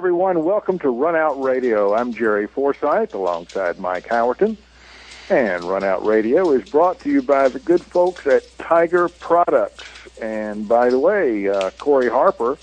[0.00, 0.42] everyone.
[0.44, 1.94] Welcome to Run Out Radio.
[1.94, 4.56] I'm Jerry Forsyth alongside Mike Howerton.
[5.28, 9.84] And Run Out Radio is brought to you by the good folks at Tiger Products.
[10.18, 12.56] And by the way, uh, Corey Harper,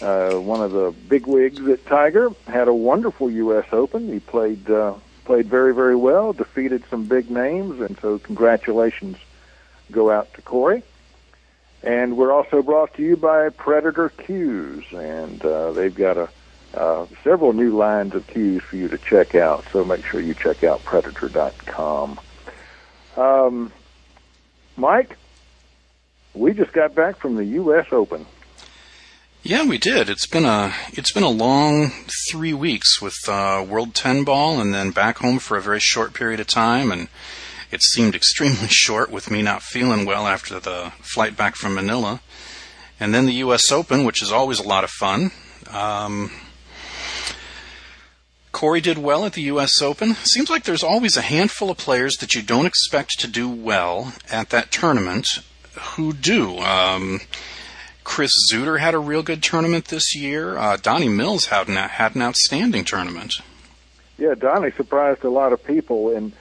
[0.00, 3.66] uh, one of the big wigs at Tiger, had a wonderful U.S.
[3.72, 4.10] Open.
[4.10, 4.94] He played uh,
[5.26, 9.18] played very, very well, defeated some big names, and so congratulations
[9.90, 10.82] go out to Corey.
[11.82, 16.30] And we're also brought to you by Predator Cues, and uh, they've got a
[16.74, 19.64] uh, several new lines of cues for you to check out.
[19.72, 22.20] So make sure you check out predator.com.
[23.16, 23.72] Um,
[24.76, 25.16] Mike,
[26.34, 27.86] we just got back from the U.S.
[27.92, 28.26] Open.
[29.42, 30.10] Yeah, we did.
[30.10, 31.92] It's been a it's been a long
[32.30, 36.12] three weeks with uh, World Ten Ball, and then back home for a very short
[36.12, 37.08] period of time, and
[37.70, 42.20] it seemed extremely short with me not feeling well after the flight back from Manila,
[43.00, 43.72] and then the U.S.
[43.72, 45.30] Open, which is always a lot of fun.
[45.70, 46.30] Um,
[48.52, 49.80] Corey did well at the U.S.
[49.80, 50.14] Open.
[50.16, 54.12] Seems like there's always a handful of players that you don't expect to do well
[54.30, 55.26] at that tournament
[55.94, 56.58] who do.
[56.58, 57.20] Um,
[58.02, 60.58] Chris Zuter had a real good tournament this year.
[60.58, 63.34] Uh, Donnie Mills had an, had an outstanding tournament.
[64.18, 66.32] Yeah, Donnie surprised a lot of people, and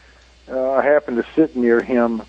[0.49, 2.23] uh, I happened to sit near him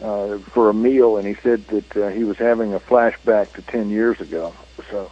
[0.00, 3.62] uh, for a meal, and he said that uh, he was having a flashback to
[3.62, 4.54] 10 years ago.
[4.90, 5.10] So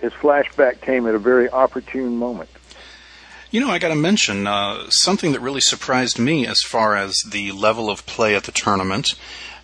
[0.00, 2.50] his flashback came at a very opportune moment.
[3.52, 7.14] You know, I got to mention uh, something that really surprised me as far as
[7.28, 9.14] the level of play at the tournament.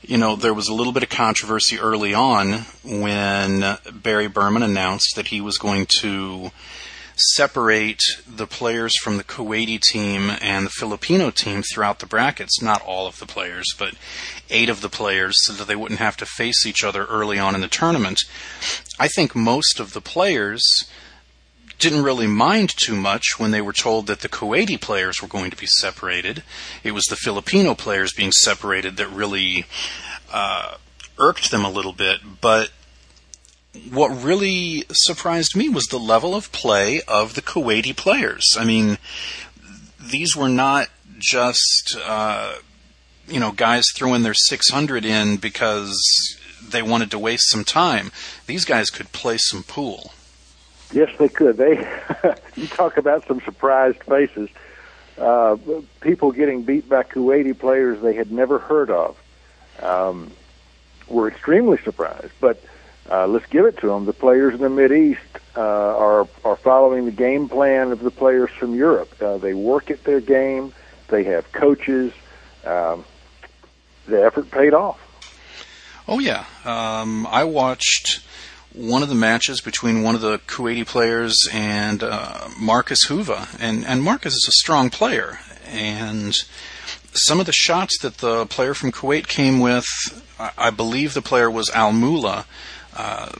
[0.02, 5.16] You know, there was a little bit of controversy early on when Barry Behrman announced
[5.16, 6.50] that he was going to
[7.16, 12.60] separate the players from the Kuwaiti team and the Filipino team throughout the brackets.
[12.60, 13.94] Not all of the players, but
[14.50, 17.54] eight of the players so that they wouldn't have to face each other early on
[17.54, 18.20] in the tournament.
[19.00, 20.84] I think most of the players
[21.78, 25.50] didn't really mind too much when they were told that the Kuwaiti players were going
[25.50, 26.42] to be separated.
[26.82, 29.66] It was the Filipino players being separated that really
[30.32, 30.76] uh,
[31.18, 32.20] irked them a little bit.
[32.40, 32.70] But
[33.90, 38.56] what really surprised me was the level of play of the Kuwaiti players.
[38.58, 38.98] I mean,
[40.00, 40.88] these were not
[41.18, 42.56] just uh,
[43.26, 46.36] you know guys throwing their 600 in because
[46.66, 48.10] they wanted to waste some time.
[48.46, 50.12] These guys could play some pool.
[50.92, 51.56] Yes, they could.
[51.56, 51.76] They
[52.56, 54.48] you talk about some surprised faces.
[55.18, 55.56] Uh,
[56.00, 59.16] people getting beat by Kuwaiti players they had never heard of
[59.82, 60.30] um,
[61.08, 62.32] were extremely surprised.
[62.40, 62.62] But
[63.10, 64.04] uh, let's give it to them.
[64.04, 65.20] The players in the Mid East
[65.56, 69.20] uh, are are following the game plan of the players from Europe.
[69.20, 70.72] Uh, they work at their game.
[71.08, 72.12] They have coaches.
[72.64, 73.04] Um,
[74.06, 75.00] the effort paid off.
[76.06, 78.20] Oh yeah, um, I watched
[78.74, 83.84] one of the matches between one of the Kuwaiti players and uh, Marcus Huva, and
[83.84, 86.36] and Marcus is a strong player, and
[87.12, 89.86] some of the shots that the player from Kuwait came with,
[90.38, 92.46] I, I believe the player was Al Mula.
[92.96, 93.30] Uh,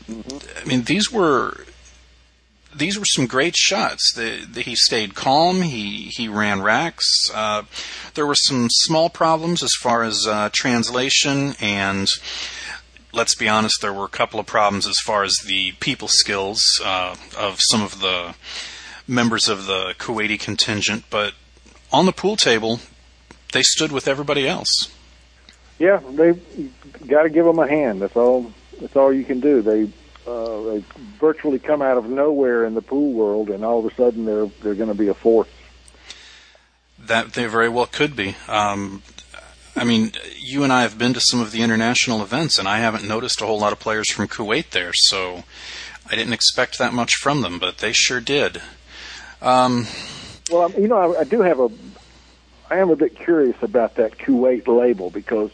[0.60, 1.64] I mean, these were
[2.74, 4.12] these were some great shots.
[4.14, 5.62] The, the, he stayed calm.
[5.62, 7.30] He he ran racks.
[7.32, 7.64] Uh,
[8.14, 12.08] there were some small problems as far as uh, translation and
[13.12, 16.60] let's be honest, there were a couple of problems as far as the people skills
[16.84, 18.34] uh, of some of the
[19.06, 21.34] members of the Kuwaiti contingent, but
[21.92, 22.80] on the pool table,
[23.52, 24.90] they stood with everybody else.
[25.78, 26.34] Yeah, they
[27.06, 28.02] got to give them a hand.
[28.02, 28.52] That's all.
[28.80, 29.62] That's all you can do.
[29.62, 29.90] They
[30.26, 30.84] uh, they
[31.18, 34.46] virtually come out of nowhere in the pool world, and all of a sudden they're
[34.62, 35.48] they're going to be a force.
[36.98, 38.36] That they very well could be.
[38.48, 39.02] Um,
[39.78, 42.78] I mean, you and I have been to some of the international events, and I
[42.80, 45.44] haven't noticed a whole lot of players from Kuwait there, so
[46.10, 48.60] I didn't expect that much from them, but they sure did.
[49.40, 49.86] Um,
[50.50, 51.70] well, you know, I, I do have a.
[52.70, 55.50] I am a bit curious about that Kuwait label because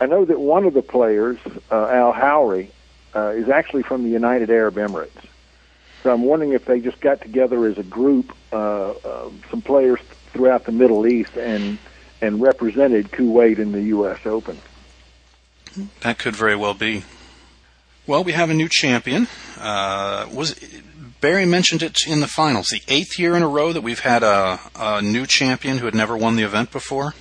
[0.00, 1.38] I know that one of the players,
[1.70, 2.70] uh, Al Howry,
[3.14, 5.26] uh, is actually from the United Arab Emirates.
[6.02, 10.00] So I'm wondering if they just got together as a group, uh, uh, some players
[10.32, 11.78] throughout the Middle East, and
[12.22, 14.24] and represented Kuwait in the U.S.
[14.24, 14.58] Open.
[16.00, 17.04] That could very well be.
[18.06, 19.26] Well, we have a new champion.
[19.58, 20.54] Uh, was
[21.20, 22.68] Barry mentioned it in the finals?
[22.68, 25.94] The eighth year in a row that we've had a, a new champion who had
[25.94, 27.14] never won the event before.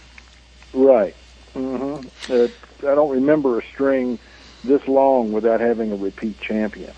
[0.73, 1.15] Right.
[1.55, 2.31] Mm-hmm.
[2.31, 4.19] Uh, I don't remember a string
[4.63, 6.93] this long without having a repeat champion.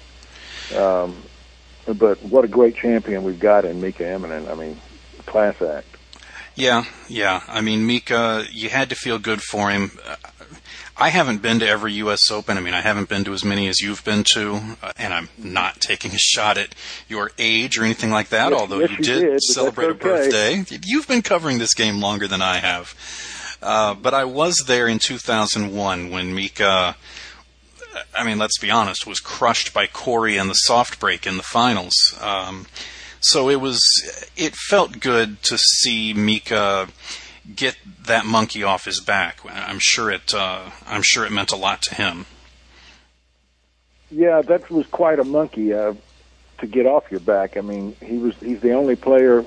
[0.76, 1.16] Um,
[1.86, 4.50] but what a great champion we've got in Mika Immonen.
[4.50, 4.80] I mean,
[5.26, 5.93] class act.
[6.56, 7.42] Yeah, yeah.
[7.48, 9.92] I mean, Mika, you had to feel good for him.
[10.96, 12.30] I haven't been to every U.S.
[12.30, 12.58] Open.
[12.58, 15.30] I mean, I haven't been to as many as you've been to, uh, and I'm
[15.38, 16.76] not taking a shot at
[17.08, 18.52] your age or anything like that.
[18.52, 21.74] Yes, although yes, you you did, did, celebrate that's a birthday, you've been covering this
[21.74, 22.96] game longer than I have.
[23.62, 26.96] Uh, but I was there in 2001 when Mika.
[28.16, 31.44] I mean, let's be honest, was crushed by Corey in the soft break in the
[31.44, 31.96] finals.
[32.22, 32.66] Um,
[33.24, 33.82] so it was,
[34.36, 36.88] it felt good to see Mika
[37.56, 39.40] get that monkey off his back.
[39.46, 42.26] I'm sure it, uh, I'm sure it meant a lot to him.
[44.12, 45.96] Yeah, that was quite a monkey uh,
[46.60, 47.58] to get off your back.
[47.58, 49.44] I mean, he was he's the only player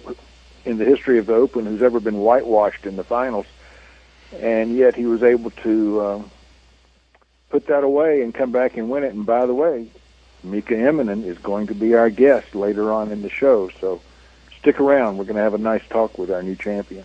[0.65, 3.47] in the history of the Open who's ever been whitewashed in the finals,
[4.35, 6.31] and yet he was able to um,
[7.49, 9.15] put that away and come back and win it.
[9.15, 9.89] And by the way,
[10.51, 14.01] Mika Immonen is going to be our guest later on in the show, so
[14.59, 15.19] stick around.
[15.19, 17.05] We're going to have a nice talk with our new champion.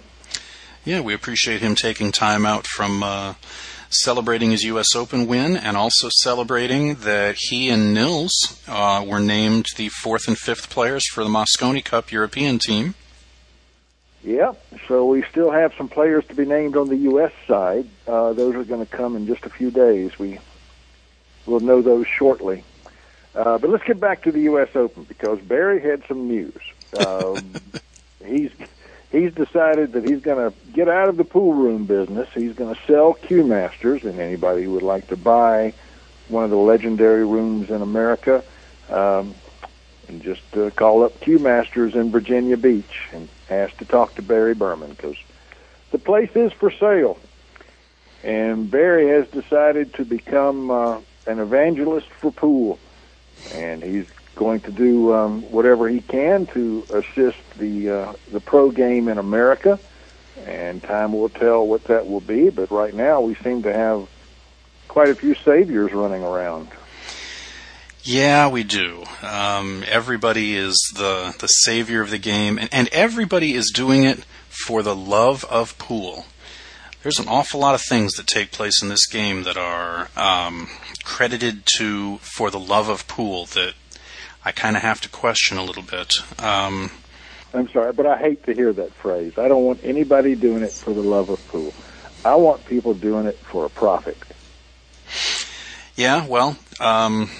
[0.84, 3.36] Yeah, we appreciate him taking time out from uh,
[3.90, 4.96] celebrating his U.S.
[4.96, 10.38] Open win and also celebrating that he and Nils uh, were named the fourth and
[10.38, 12.96] fifth players for the Mosconi Cup European team.
[14.24, 14.54] Yeah,
[14.88, 17.32] so we still have some players to be named on the U.S.
[17.48, 17.88] side.
[18.08, 20.18] Uh, those are going to come in just a few days.
[20.20, 20.40] We
[21.46, 22.64] will know those shortly.
[23.36, 24.70] Uh, but let's get back to the U.S.
[24.76, 26.62] Open because Barry had some news.
[27.06, 27.54] Um,
[28.26, 28.52] he's
[29.12, 32.28] he's decided that he's going to get out of the pool room business.
[32.34, 35.74] He's going to sell Q Masters, and anybody who would like to buy
[36.28, 38.44] one of the legendary rooms in America,
[38.90, 39.36] um,
[40.08, 44.22] and just uh, call up Q Masters in Virginia Beach and ask to talk to
[44.22, 45.18] Barry Behrman because
[45.92, 47.20] the place is for sale.
[48.24, 52.80] And Barry has decided to become uh, an evangelist for pool,
[53.54, 58.72] and he's going to do um, whatever he can to assist the uh, the pro
[58.72, 59.80] game in America.
[60.46, 62.50] And time will tell what that will be.
[62.50, 64.08] But right now, we seem to have
[64.88, 66.70] quite a few saviors running around.
[68.04, 69.04] Yeah, we do.
[69.22, 74.26] Um, everybody is the the savior of the game, and, and everybody is doing it
[74.50, 76.26] for the love of pool.
[77.04, 80.70] There's an awful lot of things that take place in this game that are um,
[81.04, 83.74] credited to for the love of pool that
[84.46, 86.14] I kind of have to question a little bit.
[86.38, 86.92] Um,
[87.54, 89.38] I'm sorry, but I hate to hear that phrase.
[89.38, 91.74] I don't want anybody doing it for the love of pool.
[92.24, 94.18] I want people doing it for a profit.
[95.96, 97.32] yeah, well, um,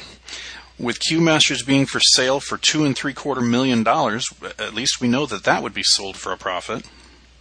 [0.80, 5.00] with Q Masters being for sale for two and three quarter million dollars, at least
[5.00, 6.84] we know that that would be sold for a profit.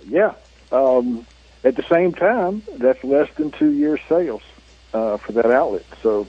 [0.07, 0.35] Yeah.
[0.71, 1.27] Um,
[1.65, 4.43] at the same time, that's less than two years' sales
[4.95, 5.85] uh, for that outlet.
[6.03, 6.27] So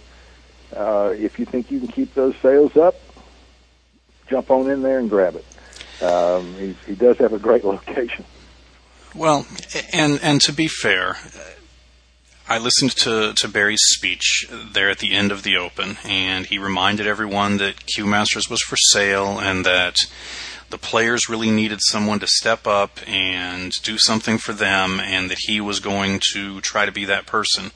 [0.75, 2.95] uh, if you think you can keep those sales up,
[4.29, 6.03] jump on in there and grab it.
[6.03, 8.25] Um, he, he does have a great location.
[9.13, 9.45] Well,
[9.91, 11.17] and and to be fair,
[12.47, 16.57] I listened to, to Barry's speech there at the end of the Open, and he
[16.57, 19.97] reminded everyone that Q Masters was for sale and that
[20.71, 25.39] the players really needed someone to step up and do something for them, and that
[25.39, 27.71] he was going to try to be that person.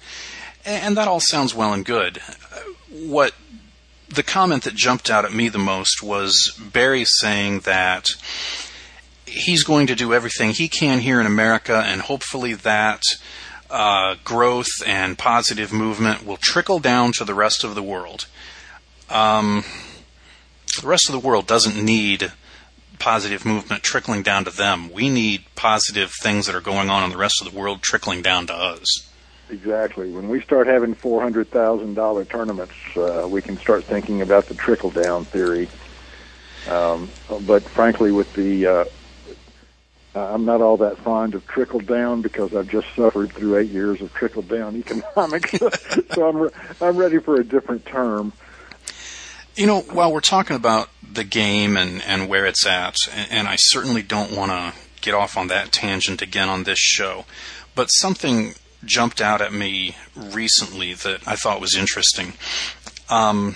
[0.66, 2.22] And that all sounds well and good.
[2.90, 3.34] What
[4.10, 8.08] the comment that jumped out at me the most was Barry saying that
[9.26, 13.04] he's going to do everything he can here in America, and hopefully that
[13.70, 18.28] uh, growth and positive movement will trickle down to the rest of the world.
[19.10, 19.64] Um,
[20.82, 22.32] the rest of the world doesn't need
[23.00, 24.92] positive movement trickling down to them.
[24.92, 28.22] We need positive things that are going on in the rest of the world trickling
[28.22, 28.86] down to us.
[29.50, 30.12] Exactly.
[30.12, 34.48] When we start having four hundred thousand dollar tournaments, uh, we can start thinking about
[34.48, 35.68] the trickle down theory.
[36.68, 37.10] Um,
[37.42, 38.86] but frankly, with the uh,
[40.16, 44.02] I'm not all that fond of trickle down because I've just suffered through eight years
[44.02, 45.52] of trickle down economics,
[46.14, 48.34] so I'm re- I'm ready for a different term.
[49.56, 53.48] You know, while we're talking about the game and, and where it's at, and, and
[53.48, 57.26] I certainly don't want to get off on that tangent again on this show,
[57.74, 62.34] but something jumped out at me recently that I thought was interesting.
[63.10, 63.56] Um,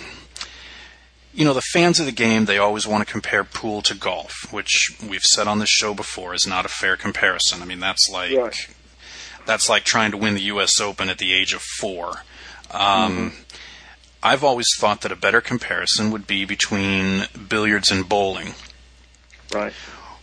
[1.34, 4.34] you know, the fans of the game, they always want to compare pool to golf,
[4.52, 7.62] which we've said on this show before is not a fair comparison.
[7.62, 8.56] I mean, that's like Right.
[9.46, 10.80] that's like trying to win the U.S.
[10.82, 12.24] Open at the age of four.
[12.72, 13.34] Um,
[14.22, 18.54] I've always thought that a better comparison would be between billiards and bowling.
[19.54, 19.74] Right.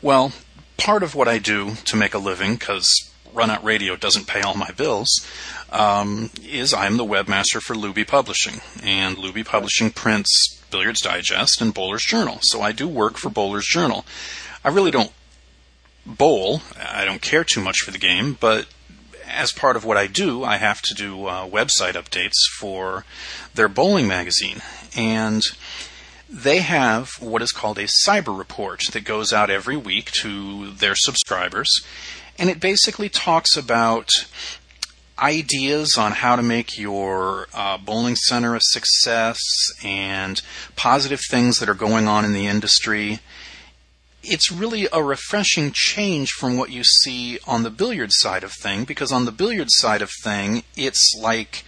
[0.03, 0.33] Well,
[0.77, 4.43] part of what I do to make a living, because Run Out Radio doesn't pay
[4.43, 5.27] all my bills,
[5.71, 8.61] um, is I'm the webmaster for Luby Publishing.
[8.83, 12.39] And Luby Publishing prints Billiards Digest and Bowler's Journal.
[12.43, 14.05] So I do work for Bowler's Journal.
[14.65, 15.13] I really don't
[16.05, 16.61] bowl.
[16.79, 18.67] I don't care too much for the game, but
[19.29, 23.05] as part of what I do, I have to do uh, website updates for
[23.55, 24.63] their bowling magazine.
[24.97, 25.43] And
[26.29, 30.95] they have what is called a cyber report that goes out every week to their
[30.97, 31.71] subscribers.
[32.39, 34.11] And it basically talks about
[35.19, 39.41] ideas on how to make your uh, bowling center a success
[39.83, 40.43] and
[40.75, 43.21] positive things that are going on in the industry.
[44.29, 48.85] It's really a refreshing change from what you see on the billiard side of thing
[48.85, 51.65] because on the billiard side of thing, it's like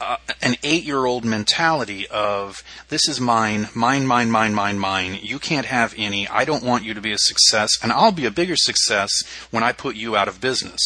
[0.00, 5.18] uh, an eight-year-old mentality of this is mine, mine, mine, mine, mine, mine.
[5.22, 6.28] You can't have any.
[6.28, 9.10] I don't want you to be a success, and I'll be a bigger success
[9.50, 10.80] when I put you out of business.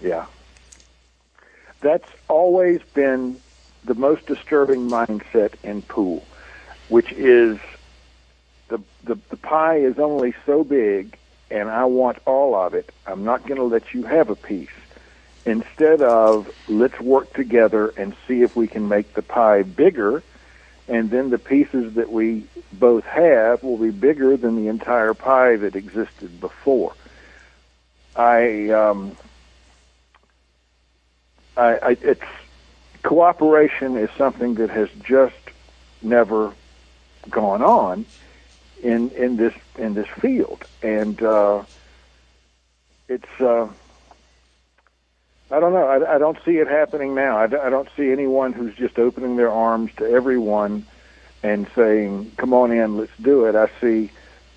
[0.00, 0.26] Yeah,
[1.80, 3.40] that's always been
[3.84, 6.24] the most disturbing mindset in pool,
[6.88, 7.58] which is
[9.04, 11.18] the the, pie is only so big,
[11.50, 12.90] and I want all of it.
[13.06, 14.68] I'm not going to let you have a piece
[15.44, 20.22] instead of let's work together and see if we can make the pie bigger
[20.88, 25.56] and then the pieces that we both have will be bigger than the entire pie
[25.56, 26.94] that existed before.
[28.16, 29.16] I, um,
[31.56, 32.24] I, I it's
[33.02, 35.36] cooperation is something that has just
[36.02, 36.52] never
[37.30, 38.04] gone on
[38.82, 41.62] in in this in this field, and uh,
[43.08, 43.40] it's.
[43.40, 43.68] Uh,
[45.50, 45.86] I don't know.
[45.86, 47.36] I, I don't see it happening now.
[47.36, 50.86] I, I don't see anyone who's just opening their arms to everyone
[51.42, 54.10] and saying, "Come on in, let's do it." I see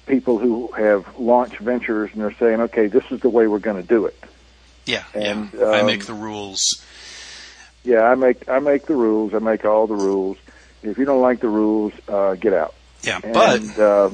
[0.05, 3.81] people who have launched ventures and they're saying, "Okay, this is the way we're going
[3.81, 4.23] to do it."
[4.85, 5.65] Yeah, and, yeah.
[5.65, 6.61] Um, I make the rules.
[7.83, 9.33] Yeah, I make I make the rules.
[9.33, 10.37] I make all the rules.
[10.81, 12.74] If you don't like the rules, uh, get out.
[13.05, 14.09] Yeah, and, but uh,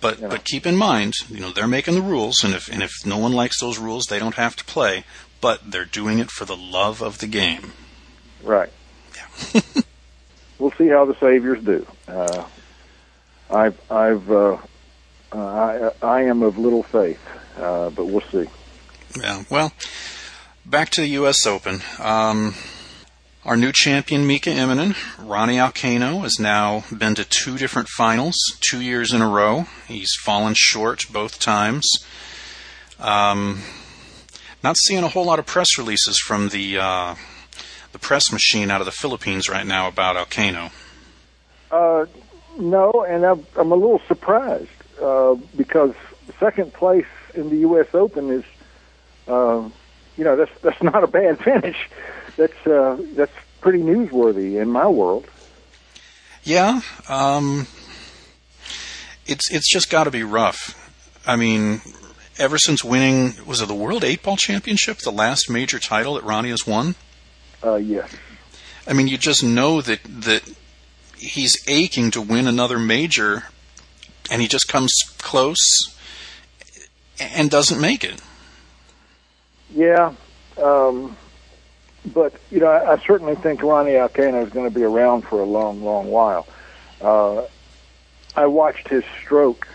[0.00, 0.28] but you know.
[0.28, 3.18] but keep in mind, you know, they're making the rules, and if and if no
[3.18, 5.04] one likes those rules, they don't have to play
[5.44, 7.74] but they're doing it for the love of the game.
[8.42, 8.70] Right.
[9.14, 9.60] Yeah.
[10.58, 11.86] we'll see how the Saviors do.
[12.08, 12.46] Uh,
[13.50, 14.56] I've, I've, uh,
[15.34, 17.20] uh, I, I am of little faith,
[17.58, 18.48] uh, but we'll see.
[19.20, 19.44] Yeah.
[19.50, 19.74] Well,
[20.64, 21.46] back to the U.S.
[21.46, 21.82] Open.
[21.98, 22.54] Um,
[23.44, 28.80] our new champion, Mika Immonen, Ronnie Alcano, has now been to two different finals, two
[28.80, 29.66] years in a row.
[29.86, 31.86] He's fallen short both times.
[32.98, 33.62] Um,
[34.62, 37.14] not seeing a whole lot of press releases from the uh,
[37.92, 40.72] the press machine out of the Philippines right now about Alcano.
[41.70, 42.06] Uh,
[42.58, 44.70] no, and I'm, I'm a little surprised
[45.02, 45.94] uh, because
[46.40, 47.88] second place in the U.S.
[47.92, 48.44] Open is,
[49.28, 49.68] uh,
[50.16, 51.90] you know, that's that's not a bad finish.
[52.36, 55.26] That's uh, that's pretty newsworthy in my world.
[56.42, 57.66] Yeah, um,
[59.26, 60.80] it's it's just got to be rough.
[61.26, 61.80] I mean,
[62.38, 66.24] ever since winning was it the World Eight Ball Championship, the last major title that
[66.24, 66.94] Ronnie has won?
[67.62, 68.14] Uh, yes.
[68.86, 70.52] I mean, you just know that that
[71.16, 73.44] he's aching to win another major,
[74.30, 75.96] and he just comes close
[77.18, 78.20] and doesn't make it.
[79.74, 80.12] Yeah,
[80.62, 81.16] um,
[82.12, 85.40] but you know, I, I certainly think Ronnie Alcano is going to be around for
[85.40, 86.46] a long, long while.
[87.00, 87.46] Uh,
[88.36, 89.68] I watched his stroke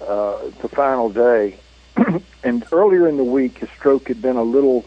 [0.00, 1.56] uh, the final day,
[2.44, 4.84] and earlier in the week, his stroke had been a little,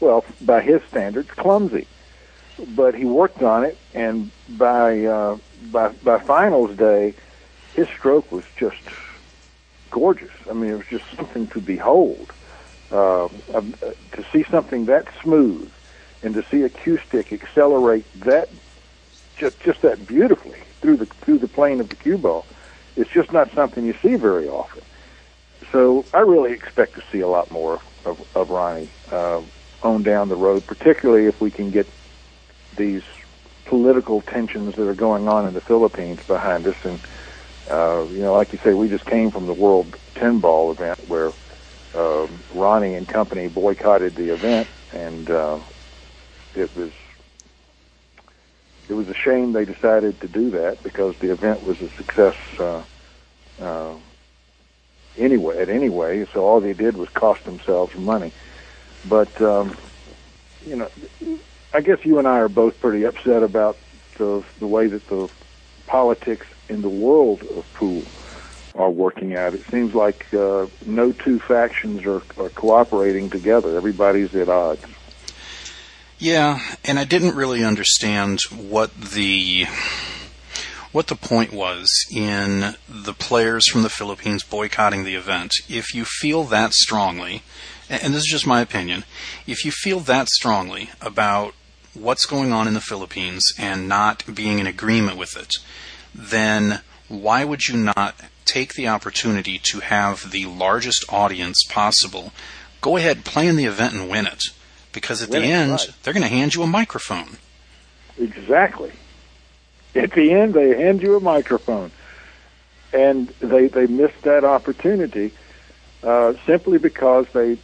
[0.00, 1.86] well, by his standards, clumsy.
[2.74, 5.38] But he worked on it, and by uh,
[5.72, 7.14] by by finals day,
[7.74, 8.80] his stroke was just
[9.90, 10.30] gorgeous.
[10.48, 12.32] I mean, it was just something to behold.
[12.92, 13.28] Uh,
[14.12, 15.68] to see something that smooth,
[16.24, 18.48] and to see a cue stick accelerate that
[19.36, 22.46] just just that beautifully through the through the plane of the cue ball,
[22.96, 24.82] it's just not something you see very often.
[25.70, 29.40] So I really expect to see a lot more of, of Ronnie uh,
[29.82, 31.86] on down the road, particularly if we can get
[32.76, 33.02] these
[33.64, 36.76] political tensions that are going on in the Philippines behind us.
[36.84, 37.00] And,
[37.70, 40.98] uh, you know, like you say, we just came from the World 10 Ball event
[41.08, 41.32] where
[41.94, 45.58] uh, Ronnie and company boycotted the event, and uh,
[46.56, 46.90] it was
[48.88, 52.36] it was a shame they decided to do that because the event was a success
[52.58, 52.82] uh,
[53.60, 53.94] uh,
[55.16, 56.26] anyway at anyway.
[56.32, 58.32] So all they did was cost themselves money.
[59.06, 59.76] But um,
[60.66, 60.90] you know,
[61.72, 63.76] I guess you and I are both pretty upset about
[64.18, 65.28] the the way that the
[65.86, 68.02] politics in the world of pool
[68.74, 69.54] are working out.
[69.54, 73.76] It seems like uh, no two factions are, are cooperating together.
[73.76, 74.84] Everybody's at odds.
[76.24, 79.66] Yeah, and I didn't really understand what the
[80.90, 85.52] what the point was in the players from the Philippines boycotting the event.
[85.68, 87.42] If you feel that strongly,
[87.90, 89.04] and this is just my opinion,
[89.46, 91.52] if you feel that strongly about
[91.92, 95.56] what's going on in the Philippines and not being in agreement with it,
[96.14, 102.32] then why would you not take the opportunity to have the largest audience possible?
[102.80, 104.44] Go ahead, play in the event and win it.
[104.94, 105.90] Because at the end, right.
[106.02, 107.36] they're going to hand you a microphone.
[108.16, 108.92] Exactly.
[109.94, 111.90] At the end, they hand you a microphone,
[112.92, 115.32] and they they missed that opportunity
[116.02, 117.58] uh, simply because they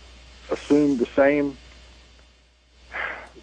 [0.50, 1.56] assumed the same,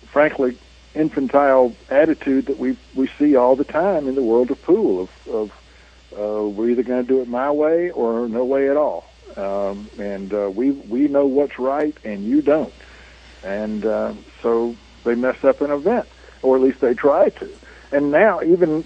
[0.07, 0.57] frankly,
[0.95, 5.01] infantile attitude that we we see all the time in the world of pool.
[5.01, 5.51] Of, of
[6.17, 9.89] uh, we're either going to do it my way or no way at all, um,
[9.99, 12.73] and uh, we we know what's right and you don't,
[13.47, 14.75] and uh, so
[15.05, 16.07] they mess up an event,
[16.41, 17.49] or at least they try to.
[17.93, 18.83] And now, even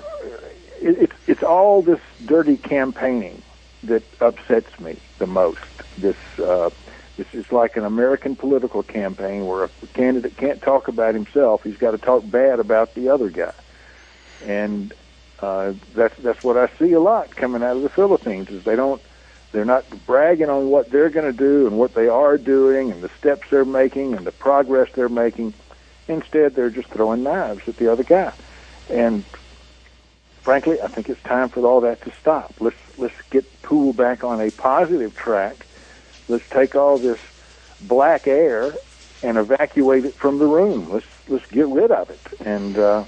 [0.79, 3.41] it, it's it's all this dirty campaigning
[3.83, 5.59] that upsets me the most.
[5.97, 6.69] This uh,
[7.17, 11.77] this is like an American political campaign where a candidate can't talk about himself; he's
[11.77, 13.53] got to talk bad about the other guy,
[14.45, 14.93] and
[15.39, 18.49] uh, that's that's what I see a lot coming out of the Philippines.
[18.49, 19.01] Is they don't
[19.51, 23.01] they're not bragging on what they're going to do and what they are doing and
[23.01, 25.53] the steps they're making and the progress they're making.
[26.07, 28.33] Instead, they're just throwing knives at the other guy.
[28.89, 29.23] And
[30.41, 32.53] frankly, I think it's time for all that to stop.
[32.59, 35.65] Let's let's get pool back on a positive track.
[36.27, 37.19] Let's take all this
[37.81, 38.73] black air
[39.23, 40.89] and evacuate it from the room.
[40.89, 42.41] Let's let's get rid of it.
[42.45, 43.03] And uh,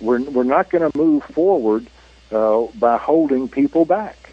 [0.00, 1.86] we're we're not going to move forward
[2.32, 4.25] uh, by holding people back.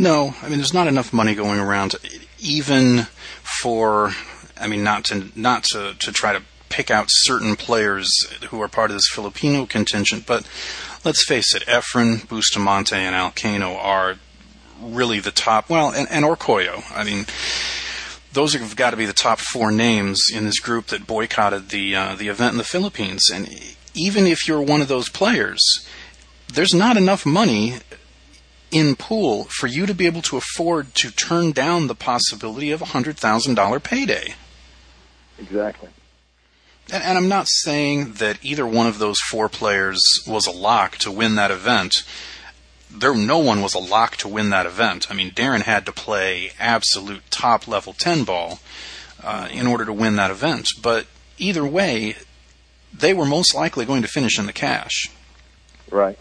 [0.00, 1.94] No, I mean there's not enough money going around,
[2.38, 3.06] even
[3.42, 4.12] for.
[4.56, 8.10] I mean, not to not to to try to pick out certain players
[8.48, 10.48] who are part of this Filipino contingent, but
[11.04, 14.16] let's face it, Efren, Bustamante, and Alcano are
[14.80, 15.68] really the top.
[15.68, 16.82] Well, and, and Orcollo.
[16.90, 17.26] I mean,
[18.32, 21.94] those have got to be the top four names in this group that boycotted the
[21.94, 23.30] uh, the event in the Philippines.
[23.30, 23.50] And
[23.92, 25.60] even if you're one of those players,
[26.48, 27.80] there's not enough money
[28.70, 32.82] in pool for you to be able to afford to turn down the possibility of
[32.82, 34.34] a hundred thousand dollar payday.
[35.38, 35.88] Exactly.
[36.92, 40.96] And, and I'm not saying that either one of those four players was a lock
[40.98, 42.04] to win that event.
[42.90, 45.10] There, no one was a lock to win that event.
[45.10, 48.58] I mean, Darren had to play absolute top level 10 ball
[49.22, 50.68] uh, in order to win that event.
[50.82, 51.06] But
[51.38, 52.16] either way,
[52.92, 55.08] they were most likely going to finish in the cash.
[55.90, 56.18] Right.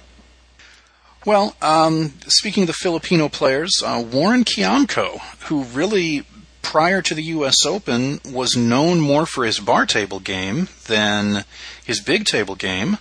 [1.29, 6.23] Well, um, speaking of the Filipino players, uh, Warren Kiamco, who really,
[6.63, 7.67] prior to the U.S.
[7.67, 11.45] Open, was known more for his bar table game than
[11.85, 12.97] his big table game,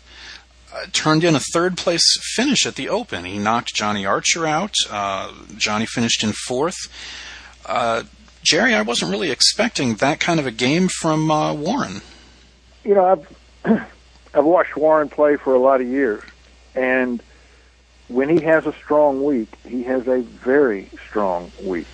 [0.75, 3.25] uh, turned in a third place finish at the Open.
[3.25, 4.75] He knocked Johnny Archer out.
[4.91, 6.77] Uh, Johnny finished in fourth.
[7.65, 8.03] Uh,
[8.43, 12.03] Jerry, I wasn't really expecting that kind of a game from uh, Warren.
[12.85, 13.87] You know, I've
[14.35, 16.23] I've watched Warren play for a lot of years,
[16.75, 17.23] and
[18.09, 21.87] when he has a strong week, he has a very strong week.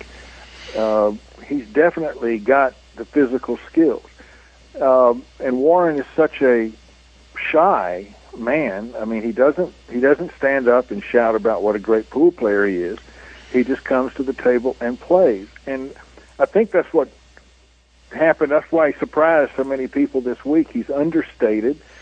[0.75, 1.13] Uh,
[1.45, 4.05] he's definitely got the physical skills.
[4.79, 6.71] Um, and Warren is such a
[7.37, 8.93] shy man.
[8.99, 12.31] I mean, he doesn't he doesn't stand up and shout about what a great pool
[12.31, 12.99] player he is.
[13.51, 15.47] He just comes to the table and plays.
[15.65, 15.93] And
[16.39, 17.09] I think that's what
[18.11, 18.51] happened.
[18.51, 20.69] That's why he surprised so many people this week.
[20.69, 21.79] He's understated.
[21.79, 21.94] Uh,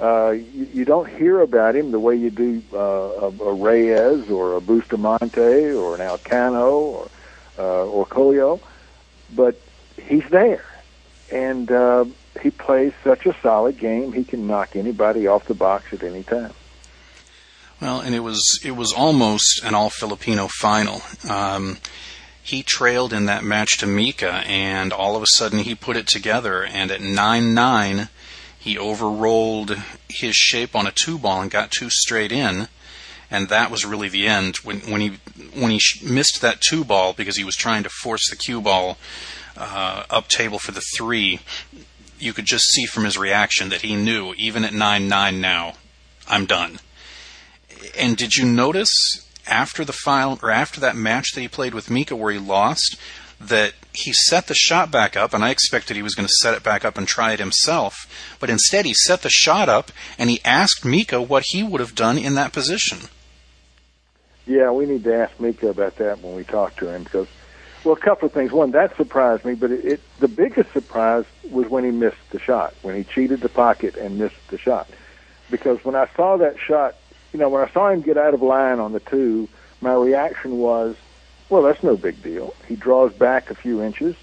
[0.00, 4.54] you, you don't hear about him the way you do uh, a, a Reyes or
[4.54, 7.10] a Bustamante or an Alcano or
[7.58, 8.60] uh, or Colio,
[9.34, 9.60] but
[9.96, 10.64] he's there,
[11.32, 12.04] and uh,
[12.40, 14.12] he plays such a solid game.
[14.12, 16.52] He can knock anybody off the box at any time.
[17.80, 21.02] Well, and it was it was almost an all Filipino final.
[21.28, 21.78] Um,
[22.42, 26.06] he trailed in that match to Mika, and all of a sudden he put it
[26.06, 26.64] together.
[26.64, 28.08] And at nine nine,
[28.58, 29.76] he overrolled
[30.08, 32.68] his shape on a two ball and got two straight in.
[33.30, 35.18] And that was really the end when when he
[35.54, 38.96] when he missed that two ball because he was trying to force the cue ball
[39.56, 41.40] uh, up table for the three.
[42.18, 45.74] You could just see from his reaction that he knew even at nine nine now,
[46.26, 46.80] I'm done.
[47.96, 51.90] And did you notice after the final or after that match that he played with
[51.90, 52.96] Mika where he lost
[53.40, 56.54] that he set the shot back up and I expected he was going to set
[56.54, 60.30] it back up and try it himself, but instead he set the shot up and
[60.30, 63.08] he asked Mika what he would have done in that position.
[64.46, 67.28] Yeah, we need to ask Mika about that when we talk to him because,
[67.84, 68.50] well, a couple of things.
[68.50, 72.38] One, that surprised me, but it, it the biggest surprise was when he missed the
[72.38, 74.88] shot, when he cheated the pocket and missed the shot.
[75.50, 76.96] Because when I saw that shot,
[77.32, 79.48] you know, when I saw him get out of line on the two,
[79.82, 80.96] my reaction was,
[81.50, 82.54] well, that's no big deal.
[82.66, 84.16] He draws back a few inches,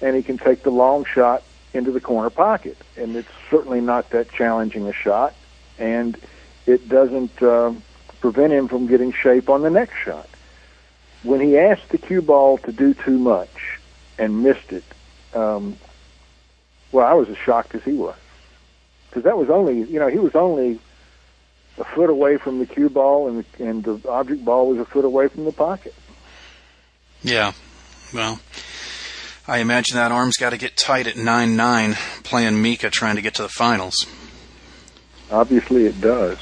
[0.00, 4.10] and he can take the long shot into the corner pocket, and it's certainly not
[4.10, 5.34] that challenging a shot,
[5.78, 6.16] and
[6.66, 7.72] it doesn't uh,
[8.20, 10.28] prevent him from getting shape on the next shot.
[11.22, 13.78] When he asked the cue ball to do too much
[14.18, 14.84] and missed it,
[15.34, 15.76] um,
[16.92, 18.16] well, I was as shocked as he was
[19.14, 20.78] because that was only, you know, he was only
[21.78, 24.84] a foot away from the cue ball, and the, and the object ball was a
[24.84, 25.94] foot away from the pocket.
[27.24, 27.52] Yeah,
[28.12, 28.38] well,
[29.48, 33.22] I imagine that arm's got to get tight at nine nine, playing Mika, trying to
[33.22, 34.06] get to the finals.
[35.30, 36.38] Obviously, it does.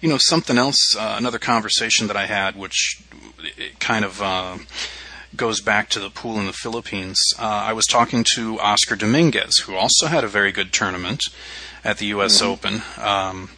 [0.00, 3.02] You know, something else, uh, another conversation that I had, which
[3.80, 4.58] kind of uh,
[5.36, 7.18] goes back to the pool in the Philippines.
[7.38, 11.22] Uh, I was talking to Oscar Dominguez, who also had a very good tournament
[11.84, 12.40] at the U.S.
[12.40, 12.50] Mm-hmm.
[12.50, 12.82] Open.
[12.96, 13.50] Um,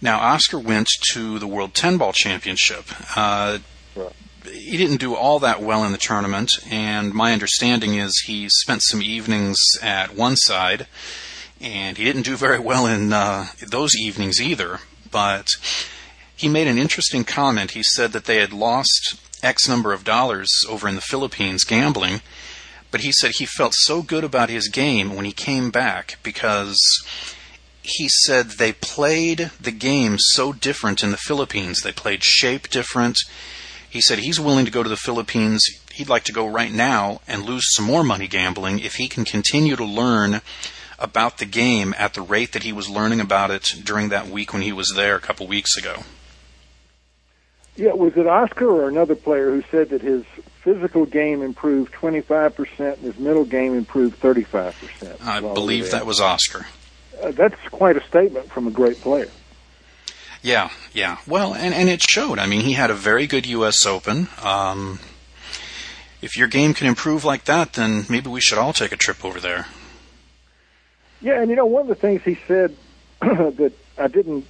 [0.00, 2.84] now, Oscar went to the World 10 Ball Championship.
[3.16, 3.58] Uh,
[3.94, 4.12] right.
[4.50, 8.82] He didn't do all that well in the tournament, and my understanding is he spent
[8.82, 10.86] some evenings at one side,
[11.60, 14.80] and he didn't do very well in uh, those evenings either.
[15.10, 15.48] But
[16.36, 17.72] he made an interesting comment.
[17.72, 22.20] He said that they had lost X number of dollars over in the Philippines gambling,
[22.90, 26.78] but he said he felt so good about his game when he came back because
[27.82, 31.80] he said they played the game so different in the Philippines.
[31.80, 33.18] They played shape different.
[33.96, 35.64] He said he's willing to go to the Philippines.
[35.90, 39.24] He'd like to go right now and lose some more money gambling if he can
[39.24, 40.42] continue to learn
[40.98, 44.52] about the game at the rate that he was learning about it during that week
[44.52, 46.02] when he was there a couple weeks ago.
[47.76, 50.26] Yeah, was it Oscar or another player who said that his
[50.60, 55.24] physical game improved 25% and his mental game improved 35%?
[55.24, 56.66] I believe that was Oscar.
[57.22, 59.30] Uh, that's quite a statement from a great player.
[60.42, 61.18] Yeah, yeah.
[61.26, 62.38] Well, and, and it showed.
[62.38, 63.84] I mean, he had a very good U.S.
[63.86, 64.28] Open.
[64.42, 65.00] Um,
[66.22, 69.24] if your game can improve like that, then maybe we should all take a trip
[69.24, 69.66] over there.
[71.20, 72.76] Yeah, and you know, one of the things he said
[73.20, 74.46] that I didn't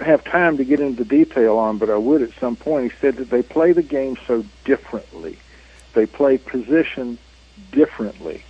[0.00, 2.92] have time to get into detail on, but I would at some point.
[2.92, 5.38] He said that they play the game so differently.
[5.94, 7.18] They play position
[7.70, 8.44] differently.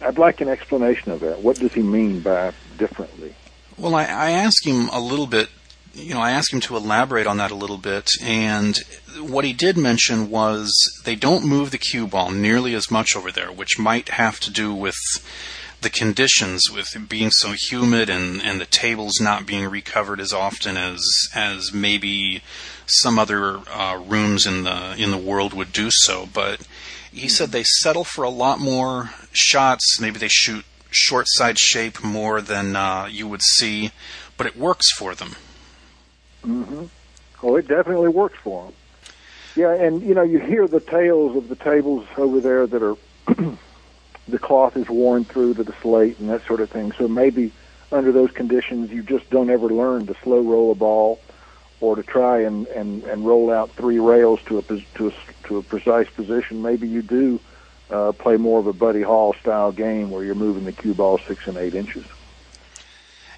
[0.00, 1.40] I'd like an explanation of that.
[1.40, 3.34] What does he mean by differently?
[3.76, 5.48] Well, I, I asked him a little bit.
[5.94, 8.76] You know, I asked him to elaborate on that a little bit, and
[9.18, 10.72] what he did mention was
[11.04, 14.50] they don't move the cue ball nearly as much over there, which might have to
[14.50, 14.96] do with
[15.82, 20.32] the conditions with it being so humid and, and the tables not being recovered as
[20.32, 22.42] often as as maybe
[22.86, 26.26] some other uh, rooms in the in the world would do so.
[26.32, 26.66] But
[27.12, 30.00] he said they settle for a lot more shots.
[30.00, 33.90] Maybe they shoot short side shape more than uh, you would see,
[34.36, 35.36] but it works for them.
[36.44, 36.84] Mm-hmm.
[37.42, 38.74] Oh, it definitely works for them.
[39.56, 42.96] Yeah, and you know you hear the tales of the tables over there that are
[44.28, 46.92] the cloth is worn through to the slate and that sort of thing.
[46.92, 47.52] So maybe
[47.92, 51.20] under those conditions, you just don't ever learn to slow roll a ball
[51.80, 55.12] or to try and, and, and roll out three rails to a, to a,
[55.48, 56.62] to a precise position.
[56.62, 57.38] Maybe you do
[57.94, 61.18] uh, play more of a Buddy Hall style game where you're moving the cue ball
[61.18, 62.04] six and eight inches.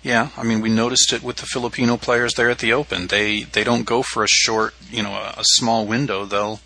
[0.03, 3.09] Yeah, I mean, we noticed it with the Filipino players there at the Open.
[3.09, 6.25] They they don't go for a short, you know, a, a small window.
[6.25, 6.61] They'll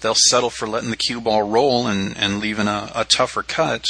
[0.00, 3.84] they'll settle for letting the cue ball roll and, and leaving a, a tougher cut.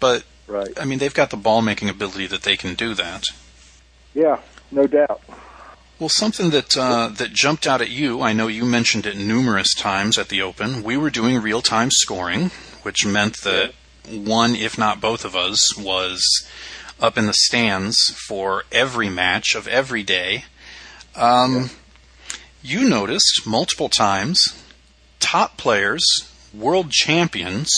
[0.00, 0.68] But right.
[0.78, 3.24] I mean, they've got the ball making ability that they can do that.
[4.12, 5.22] Yeah, no doubt.
[6.00, 9.72] Well, something that uh, that jumped out at you, I know you mentioned it numerous
[9.72, 10.82] times at the Open.
[10.82, 12.50] We were doing real time scoring,
[12.82, 13.72] which meant that
[14.08, 16.46] one, if not both of us, was
[17.00, 20.44] up in the stands for every match of every day.
[21.14, 21.68] Um, yeah.
[22.64, 24.56] You noticed multiple times
[25.18, 26.04] top players,
[26.54, 27.72] world champions,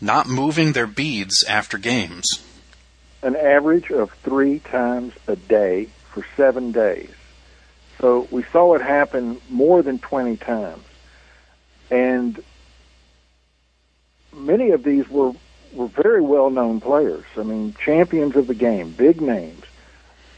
[0.00, 2.26] not moving their beads after games.
[3.22, 7.10] An average of three times a day for seven days.
[8.00, 10.84] So we saw it happen more than 20 times.
[11.90, 12.42] And
[14.34, 15.32] many of these were,
[15.72, 17.24] were very well known players.
[17.36, 19.64] I mean, champions of the game, big names,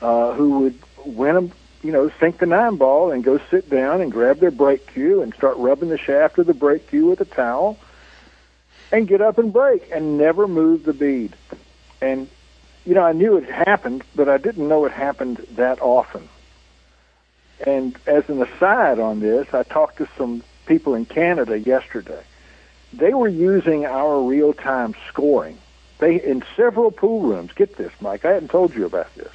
[0.01, 1.51] uh, who would win a
[1.87, 5.23] you know, sink the nine ball and go sit down and grab their break cue
[5.23, 7.79] and start rubbing the shaft of the break cue with a towel
[8.91, 11.37] and get up and break and never move the bead.
[12.01, 12.29] And,
[12.85, 16.29] you know, I knew it happened, but I didn't know it happened that often.
[17.65, 22.23] And as an aside on this, I talked to some people in Canada yesterday.
[22.93, 25.59] They were using our real time scoring.
[25.99, 27.53] They in several pool rooms.
[27.53, 28.25] Get this, Mike.
[28.25, 29.33] I hadn't told you about this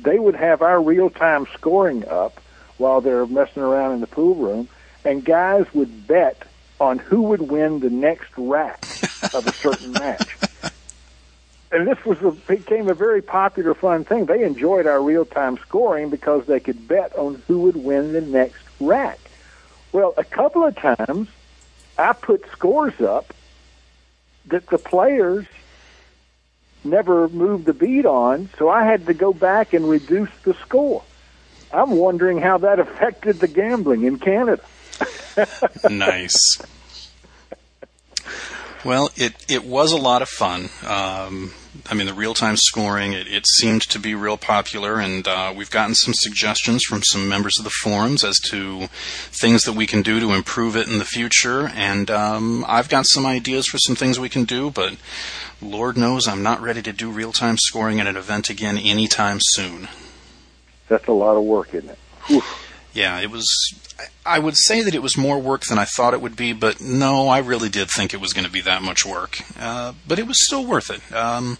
[0.00, 2.40] they would have our real time scoring up
[2.78, 4.68] while they're messing around in the pool room,
[5.04, 6.42] and guys would bet
[6.78, 8.84] on who would win the next rack
[9.32, 10.36] of a certain match.
[11.72, 14.26] And this was a, became a very popular, fun thing.
[14.26, 18.20] They enjoyed our real time scoring because they could bet on who would win the
[18.20, 19.18] next rack.
[19.92, 21.28] Well, a couple of times
[21.98, 23.32] I put scores up
[24.46, 25.46] that the players
[26.84, 31.02] never moved the beat on, so I had to go back and reduce the score.
[31.72, 34.62] I'm wondering how that affected the gambling in Canada.
[35.90, 36.58] nice.
[38.84, 40.68] Well, it, it was a lot of fun.
[40.86, 41.52] Um,
[41.88, 45.52] I mean, the real time scoring, it, it, seemed to be real popular, and uh,
[45.54, 48.88] we've gotten some suggestions from some members of the forums as to
[49.30, 51.68] things that we can do to improve it in the future.
[51.68, 54.96] And um, I've got some ideas for some things we can do, but
[55.62, 59.38] Lord knows I'm not ready to do real time scoring at an event again anytime
[59.40, 59.88] soon.
[60.88, 61.98] That's a lot of work, isn't it?
[62.26, 62.42] Whew.
[62.96, 63.46] Yeah, it was.
[64.24, 66.80] I would say that it was more work than I thought it would be, but
[66.80, 69.40] no, I really did think it was going to be that much work.
[69.60, 71.14] Uh, but it was still worth it.
[71.14, 71.58] Um,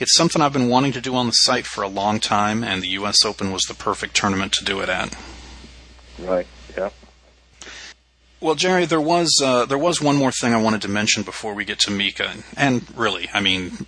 [0.00, 2.82] it's something I've been wanting to do on the site for a long time, and
[2.82, 3.24] the U.S.
[3.24, 5.16] Open was the perfect tournament to do it at.
[6.18, 6.48] Right.
[6.76, 6.90] Yeah.
[8.40, 11.54] Well, Jerry, there was uh, there was one more thing I wanted to mention before
[11.54, 13.86] we get to Mika, and really, I mean,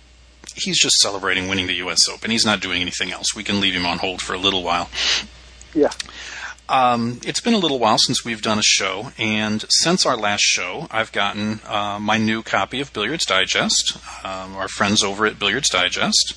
[0.55, 2.07] he's just celebrating winning the U.S.
[2.07, 2.31] Open.
[2.31, 3.35] He's not doing anything else.
[3.35, 4.89] We can leave him on hold for a little while.
[5.75, 5.91] Yeah.
[6.69, 10.41] Um, it's been a little while since we've done a show, and since our last
[10.41, 15.39] show, I've gotten uh, my new copy of Billiards Digest, um, our friends over at
[15.39, 16.35] Billiards Digest.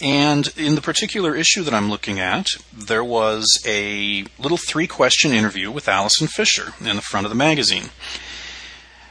[0.00, 5.32] And in the particular issue that I'm looking at, there was a little three question
[5.32, 7.90] interview with Allison Fisher in the front of the magazine.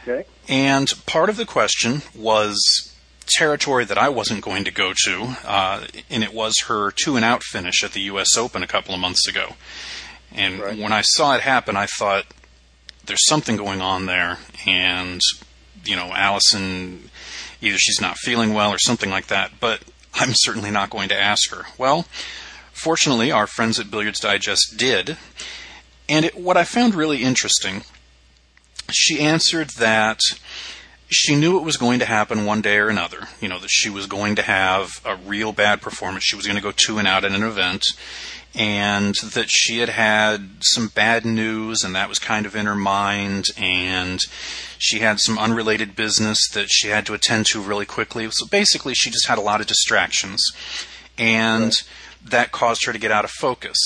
[0.04, 0.26] Okay.
[0.50, 2.94] And part of the question was
[3.26, 7.24] territory that I wasn't going to go to, uh, and it was her two and
[7.24, 8.36] out finish at the U.S.
[8.38, 9.56] Open a couple of months ago.
[10.34, 10.78] And right.
[10.78, 12.26] when I saw it happen, I thought
[13.06, 15.22] there's something going on there, and
[15.86, 17.10] you know, Allison,
[17.62, 19.52] either she's not feeling well or something like that.
[19.60, 19.82] But
[20.14, 21.66] I'm certainly not going to ask her.
[21.78, 22.06] Well,
[22.72, 25.18] fortunately, our friends at Billiards Digest did,
[26.08, 27.84] and it, what I found really interesting,
[28.92, 30.20] she answered that
[31.10, 33.28] she knew it was going to happen one day or another.
[33.40, 36.24] You know, that she was going to have a real bad performance.
[36.24, 37.86] She was going to go two and out at an event
[38.56, 42.76] and that she had had some bad news and that was kind of in her
[42.76, 44.22] mind and
[44.78, 48.94] she had some unrelated business that she had to attend to really quickly so basically
[48.94, 50.44] she just had a lot of distractions
[51.18, 51.84] and right.
[52.24, 53.78] that caused her to get out of focus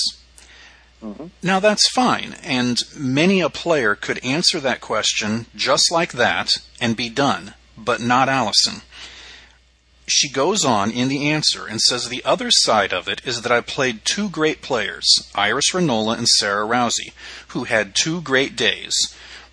[1.02, 1.26] mm-hmm.
[1.42, 6.94] now that's fine and many a player could answer that question just like that and
[6.94, 8.82] be done but not allison
[10.10, 13.52] she goes on in the answer and says the other side of it is that
[13.52, 17.12] I played two great players, Iris Ranola and Sarah Rousey,
[17.48, 18.96] who had two great days.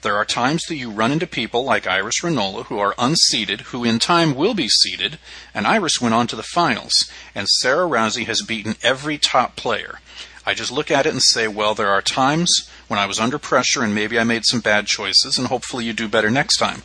[0.02, 3.84] There are times that you run into people like Iris Ranola who are unseeded, who
[3.84, 5.18] in time will be seeded,
[5.54, 6.94] and Iris went on to the finals,
[7.34, 10.00] and Sarah Rousey has beaten every top player.
[10.46, 13.40] I just look at it and say, well, there are times when I was under
[13.40, 16.84] pressure and maybe I made some bad choices, and hopefully you do better next time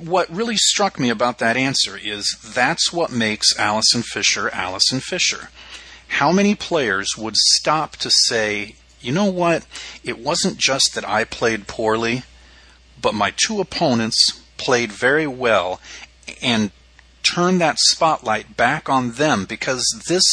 [0.00, 5.50] what really struck me about that answer is that's what makes Allison Fisher Allison Fisher.
[6.08, 9.66] How many players would stop to say, you know what,
[10.02, 12.24] it wasn't just that I played poorly,
[13.00, 15.80] but my two opponents played very well
[16.42, 16.70] and
[17.22, 20.24] turn that spotlight back on them because this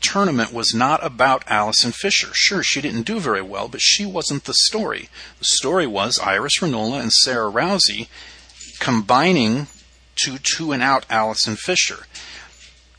[0.00, 2.30] tournament was not about Allison Fisher.
[2.32, 5.08] Sure, she didn't do very well, but she wasn't the story.
[5.38, 8.08] The story was Iris Ranola and Sarah Rousey
[8.82, 9.68] combining
[10.16, 12.04] to two and out Allison Fisher.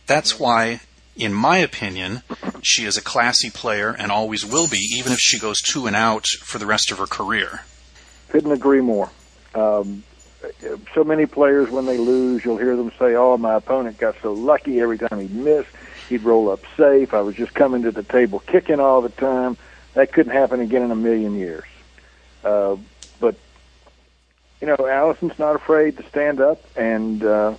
[0.08, 0.80] That's why,
[1.18, 2.24] in my opinion,
[2.62, 5.94] she is a classy player and always will be, even if she goes two and
[5.94, 7.64] out for the rest of her career.
[8.30, 9.10] Couldn't agree more.
[9.54, 10.04] Um,
[10.96, 14.32] so many players, when they lose, you'll hear them say, "Oh, my opponent got so
[14.32, 15.70] lucky every time he missed.
[16.08, 17.14] He'd roll up safe.
[17.14, 19.58] I was just coming to the table kicking all the time.
[19.96, 21.66] That couldn't happen again in a million years."
[22.42, 22.78] Uh,
[24.64, 27.54] you know, Allison's not afraid to stand up and uh,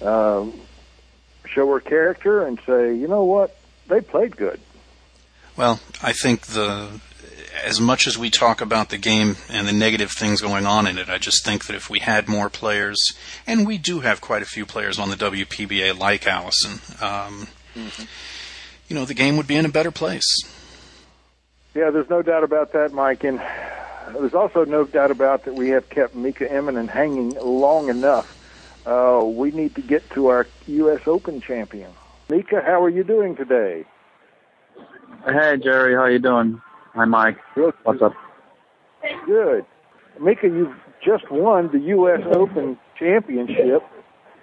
[0.00, 0.46] uh,
[1.44, 4.60] show her character and say, you know what, they played good.
[5.56, 7.00] Well, I think the
[7.64, 10.98] as much as we talk about the game and the negative things going on in
[10.98, 14.42] it, I just think that if we had more players, and we do have quite
[14.42, 18.04] a few players on the WPBA like Allison, um, mm-hmm.
[18.86, 20.32] you know, the game would be in a better place.
[21.74, 23.24] Yeah, there's no doubt about that, Mike.
[23.24, 23.40] And
[24.12, 28.32] there's also no doubt about that we have kept Mika Immonen hanging long enough.
[28.86, 31.00] Uh, we need to get to our U.S.
[31.06, 31.90] Open champion.
[32.28, 33.84] Mika, how are you doing today?
[35.24, 36.60] Hey, Jerry, how you doing?
[36.94, 37.38] Hi, Mike.
[37.54, 37.74] Good.
[37.82, 38.12] What's up?
[39.26, 39.66] Good.
[40.20, 42.20] Mika, you've just won the U.S.
[42.32, 43.82] Open Championship,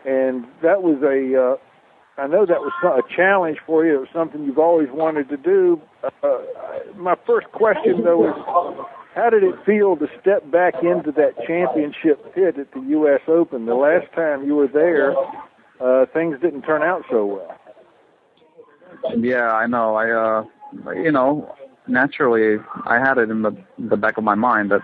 [0.05, 1.51] and that was a.
[1.51, 3.95] Uh, I know that was a challenge for you.
[3.95, 5.81] It was something you've always wanted to do.
[6.03, 6.37] Uh,
[6.95, 8.35] my first question, though, is
[9.15, 13.21] how did it feel to step back into that championship pit at the U.S.
[13.27, 13.65] Open?
[13.65, 15.15] The last time you were there,
[15.79, 17.59] uh, things didn't turn out so well.
[19.17, 19.95] Yeah, I know.
[19.95, 20.43] I, uh,
[20.93, 21.53] you know,
[21.87, 24.81] naturally, I had it in the the back of my mind that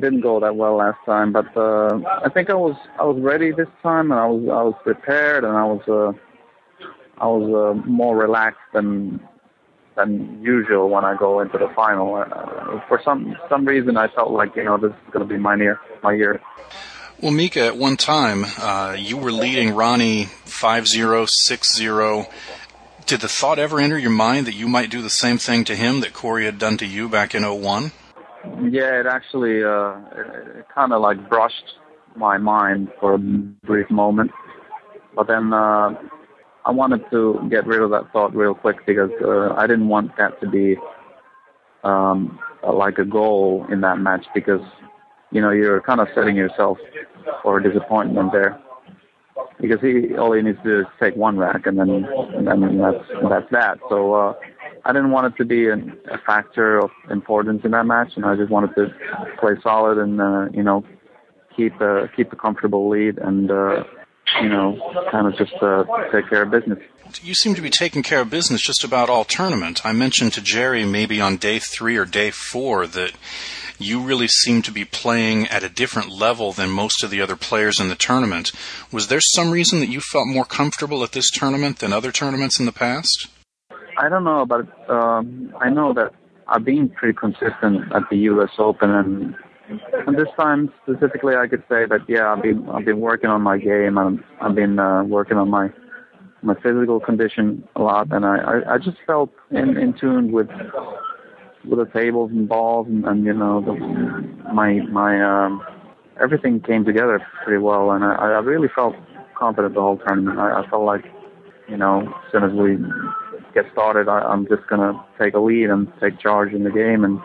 [0.00, 3.50] didn't go that well last time, but uh, I think I was I was ready
[3.50, 6.86] this time, and I was I was prepared, and I was uh,
[7.18, 9.20] I was uh, more relaxed than
[9.96, 12.16] than usual when I go into the final.
[12.16, 15.38] Uh, for some some reason, I felt like you know this is going to be
[15.38, 16.40] my year, my year.
[17.20, 22.26] Well, Mika, at one time, uh, you were leading Ronnie 5-0, 6-0
[23.06, 25.74] did the thought ever enter your mind that you might do the same thing to
[25.74, 27.92] him that Corey had done to you back in 01?
[28.70, 29.98] Yeah, it actually uh,
[30.58, 31.74] it kind of like brushed
[32.16, 34.30] my mind for a brief moment,
[35.14, 35.94] but then uh,
[36.64, 40.16] I wanted to get rid of that thought real quick because uh, I didn't want
[40.16, 40.76] that to be
[41.82, 44.60] um, like a goal in that match because
[45.30, 46.78] you know you're kind of setting yourself
[47.42, 48.60] for a disappointment there
[49.60, 52.78] because he all he needs to do is take one rack and then and then
[52.78, 53.78] that's that's that.
[53.88, 54.34] So uh,
[54.84, 58.24] I didn't want it to be an, a factor of importance in that match, and
[58.24, 58.94] I just wanted to
[59.40, 60.84] play solid and uh, you know
[61.56, 63.84] keep a keep a comfortable lead and uh,
[64.40, 64.78] you know
[65.10, 66.78] kind of just uh, take care of business.
[67.22, 69.84] You seem to be taking care of business just about all tournament.
[69.84, 73.12] I mentioned to Jerry maybe on day three or day four that
[73.78, 77.36] you really seem to be playing at a different level than most of the other
[77.36, 78.52] players in the tournament.
[78.92, 82.60] Was there some reason that you felt more comfortable at this tournament than other tournaments
[82.60, 83.28] in the past?
[83.98, 86.12] I don't know, but um, I know that
[86.48, 88.50] I've been pretty consistent at the U.S.
[88.58, 89.34] Open, and
[89.68, 93.42] and this time specifically, I could say that yeah, I've been I've been working on
[93.42, 95.70] my game, and I've been uh, working on my
[96.42, 100.48] my physical condition a lot, and I I, I just felt in in tune with
[101.64, 103.72] with the tables and balls and, and you know the,
[104.52, 105.62] my my um,
[106.20, 108.96] everything came together pretty well, and I, I really felt
[109.38, 110.38] confident the whole tournament.
[110.38, 111.04] I, I felt like
[111.68, 112.78] you know as soon as we
[113.54, 117.04] get started, I, I'm just gonna take a lead and take charge in the game,
[117.04, 117.20] and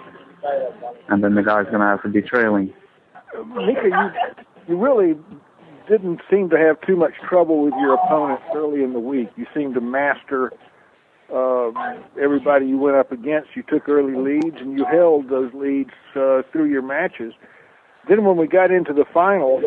[1.10, 2.74] and then the guy's gonna have to be trailing.
[3.56, 4.12] Mika, you
[4.68, 5.16] you really
[5.88, 9.30] didn't seem to have too much trouble with your opponent early in the week.
[9.36, 10.52] You seemed to master
[11.34, 11.72] uh,
[12.22, 16.42] everybody you went up against, you took early leads and you held those leads uh,
[16.52, 17.34] through your matches.
[18.08, 19.58] Then when we got into the final,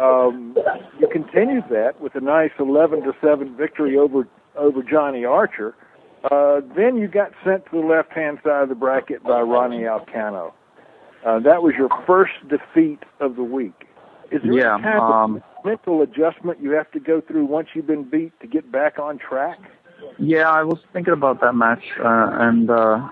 [0.00, 0.56] um,
[0.98, 5.74] you continued that with a nice 11 to 7 victory over over Johnny Archer.
[6.30, 9.82] Uh, then you got sent to the left hand side of the bracket by Ronnie
[9.82, 10.52] Alcano.
[11.24, 13.86] Uh, that was your first defeat of the week.
[14.32, 17.68] Is there yeah, any kind um, of mental adjustment you have to go through once
[17.74, 19.58] you've been beat to get back on track?
[20.18, 23.08] Yeah, I was thinking about that match, uh, and uh,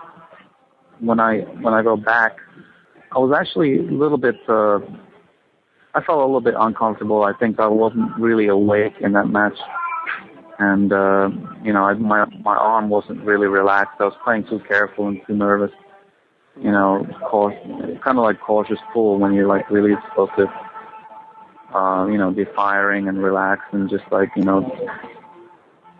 [1.00, 2.36] when I when I go back,
[3.12, 4.36] I was actually a little bit.
[4.48, 4.80] Uh,
[5.94, 7.22] I felt a little bit uncomfortable.
[7.22, 9.56] I think I wasn't really awake in that match,
[10.58, 11.30] and uh,
[11.62, 13.96] you know, I, my my arm wasn't really relaxed.
[14.00, 15.72] I was playing too careful and too nervous.
[16.60, 17.04] You know,
[18.04, 20.46] kind of like cautious pull when you're like really supposed to,
[21.76, 24.70] uh, you know, be firing and relax and just like you know,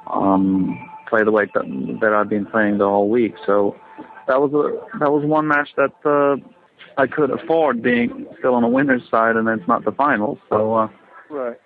[0.06, 3.34] um, play the way that, that I've been playing the whole week.
[3.44, 3.76] So
[4.28, 6.36] that was a that was one match that uh,
[6.96, 10.38] I could afford being still on the winner's side, and it's not the finals.
[10.48, 10.88] So uh,
[11.30, 11.56] right,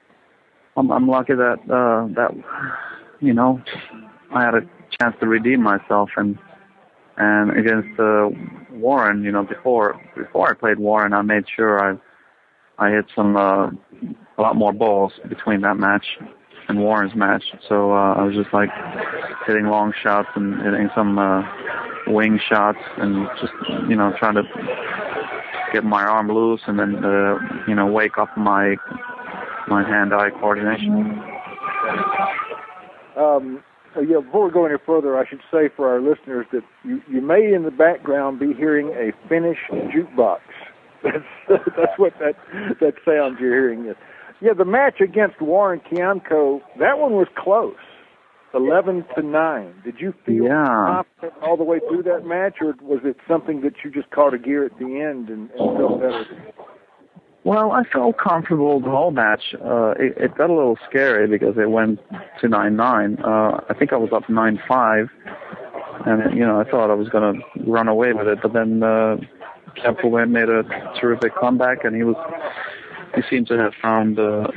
[0.79, 2.31] I'm I'm lucky that uh, that
[3.21, 3.61] you know
[4.33, 4.61] I had a
[5.01, 6.39] chance to redeem myself and
[7.17, 8.29] and against uh,
[8.71, 11.99] Warren, you know, before before I played Warren, I made sure I
[12.79, 16.07] I hit some uh, a lot more balls between that match
[16.69, 17.43] and Warren's match.
[17.69, 18.71] So uh, I was just like
[19.47, 21.43] hitting long shots and hitting some uh,
[22.07, 23.53] wing shots and just
[23.89, 24.43] you know trying to
[25.73, 27.37] get my arm loose and then uh,
[27.67, 28.77] you know wake up my
[29.69, 31.21] my hand-eye coordination.
[33.17, 33.63] Um,
[33.97, 37.21] yeah, before we go any further, I should say for our listeners that you, you
[37.21, 40.41] may in the background be hearing a Finnish jukebox.
[41.05, 42.35] That's that's what that
[42.81, 43.95] that sound you're hearing is.
[44.41, 47.77] Yeah, the match against Warren Kiamco, that one was close.
[48.53, 49.75] 11 to 9.
[49.85, 50.65] Did you feel Yeah.
[50.67, 54.35] confident all the way through that match, or was it something that you just caught
[54.35, 56.25] a gear at the end and, and felt better?
[57.49, 59.55] Well, I felt comfortable the whole match.
[59.55, 61.99] Uh, it, it got a little scary because it went
[62.43, 63.17] to nine nine.
[63.25, 65.09] Uh, I think I was up nine five,
[66.05, 68.83] and you know I thought I was going to run away with it, but then
[68.83, 69.17] uh,
[69.79, 70.63] Kiamco made a
[71.01, 72.17] terrific comeback, and he was
[73.15, 74.49] he seemed to have found uh,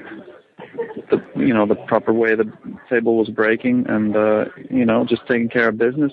[1.12, 2.52] the you know the proper way the
[2.90, 6.12] table was breaking, and uh, you know just taking care of business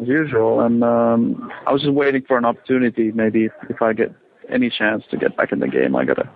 [0.00, 0.62] as usual.
[0.62, 4.14] And um, I was just waiting for an opportunity, maybe if I get
[4.52, 6.28] any chance to get back in the game, I gotta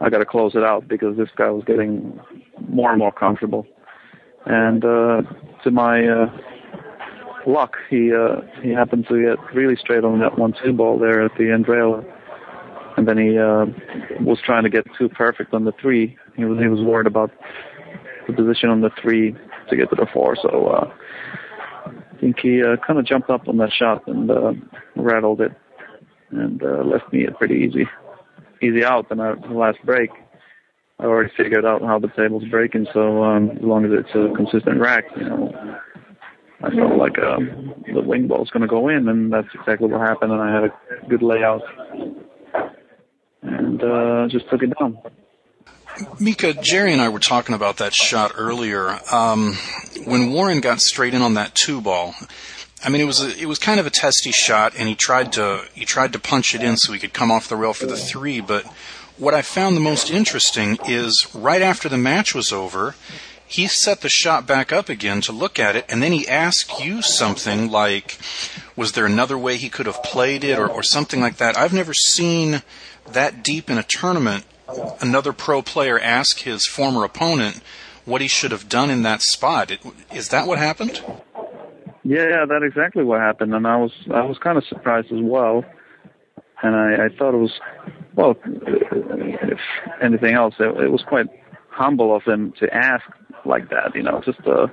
[0.00, 2.20] I gotta close it out because this guy was getting
[2.68, 3.66] more and more comfortable.
[4.46, 5.22] And uh,
[5.64, 6.26] to my uh,
[7.46, 11.32] luck, he uh, he happened to get really straight on that one-two ball there at
[11.36, 12.04] the end rail,
[12.96, 13.66] and then he uh,
[14.20, 16.16] was trying to get too perfect on the three.
[16.36, 17.30] He was he was worried about
[18.26, 19.34] the position on the three
[19.70, 20.36] to get to the four.
[20.40, 20.92] So uh,
[21.86, 24.52] I think he uh, kind of jumped up on that shot and uh,
[24.96, 25.52] rattled it
[26.30, 27.86] and uh, left me a pretty easy
[28.62, 29.10] easy out.
[29.10, 30.10] And the last break,
[30.98, 32.86] I already figured out how the table's breaking.
[32.92, 35.78] So um, as long as it's a consistent rack, you know,
[36.62, 37.38] I felt like uh,
[37.92, 40.32] the wing ball's going to go in, and that's exactly what happened.
[40.32, 41.62] And I had a good layout,
[43.42, 44.98] and uh, just took it down.
[46.20, 48.98] Mika, Jerry and I were talking about that shot earlier.
[49.12, 49.54] Um,
[50.04, 52.14] when Warren got straight in on that two ball,
[52.84, 55.32] I mean, it was a, it was kind of a testy shot, and he tried
[55.32, 57.86] to he tried to punch it in so he could come off the rail for
[57.86, 58.40] the three.
[58.40, 58.64] But
[59.16, 62.94] what I found the most interesting is right after the match was over,
[63.46, 66.84] he set the shot back up again to look at it, and then he asked
[66.84, 68.18] you something like,
[68.76, 71.56] "Was there another way he could have played it?" or, or something like that.
[71.56, 72.62] I've never seen
[73.10, 74.44] that deep in a tournament
[75.00, 77.60] another pro player ask his former opponent
[78.04, 79.70] what he should have done in that spot.
[79.70, 79.80] It,
[80.12, 81.02] is that what happened?
[82.04, 85.64] Yeah, that's exactly what happened, and I was I was kind of surprised as well,
[86.62, 87.52] and I, I thought it was
[88.14, 89.58] well, if
[90.02, 91.26] anything else, it, it was quite
[91.70, 93.04] humble of him to ask
[93.44, 93.94] like that.
[93.94, 94.68] You know, just uh,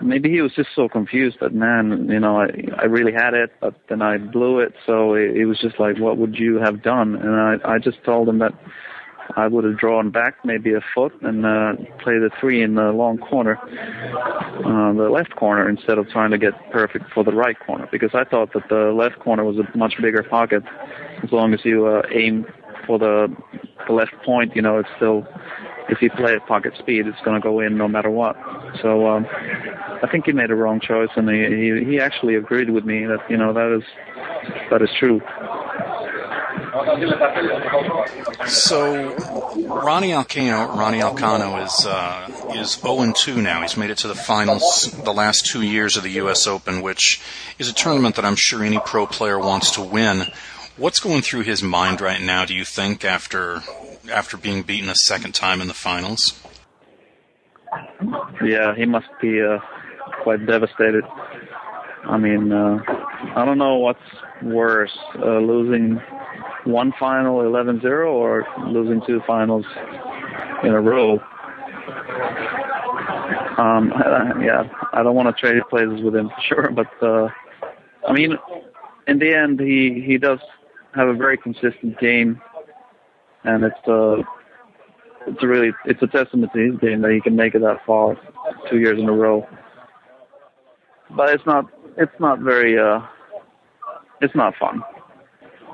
[0.00, 3.50] maybe he was just so confused that man, you know, I I really had it,
[3.60, 6.82] but then I blew it, so it, it was just like, what would you have
[6.82, 7.16] done?
[7.16, 8.52] And I I just told him that
[9.36, 12.92] I would have drawn back maybe a foot and uh, play the three in the
[12.92, 17.58] long corner, uh, the left corner, instead of trying to get perfect for the right
[17.58, 17.88] corner.
[17.90, 20.62] Because I thought that the left corner was a much bigger pocket.
[21.22, 22.46] As long as you uh, aim
[22.86, 23.34] for the
[23.86, 25.26] the left point, you know, it's still
[25.88, 28.36] if you play at pocket speed, it's going to go in no matter what.
[28.80, 29.26] So um,
[30.02, 33.04] I think he made a wrong choice, and he, he he actually agreed with me
[33.06, 33.84] that you know that is
[34.70, 35.20] that is true.
[38.46, 39.14] So
[39.66, 43.60] Ronnie Alcano, Ronnie Alcano is uh, is 0 2 now.
[43.60, 46.46] He's made it to the finals the last two years of the U.S.
[46.46, 47.20] Open, which
[47.58, 50.28] is a tournament that I'm sure any pro player wants to win.
[50.78, 52.46] What's going through his mind right now?
[52.46, 53.60] Do you think after
[54.10, 56.40] after being beaten a second time in the finals?
[58.42, 59.58] Yeah, he must be uh,
[60.22, 61.04] quite devastated.
[62.04, 62.78] I mean, uh,
[63.36, 64.00] I don't know what's
[64.42, 66.00] worse, uh, losing
[66.64, 69.64] one final 11-0 or losing two finals
[70.62, 71.18] in a row.
[73.58, 73.92] Um,
[74.42, 77.28] yeah, I don't want to trade places with him for sure, but uh,
[78.06, 78.36] I mean,
[79.06, 80.38] in the end, he he does
[80.94, 82.40] have a very consistent game,
[83.44, 84.22] and it's uh,
[85.26, 88.16] it's really it's a testament to his game that he can make it that far
[88.70, 89.46] two years in a row.
[91.10, 93.00] But it's not it's not very uh,
[94.20, 94.82] it's not fun.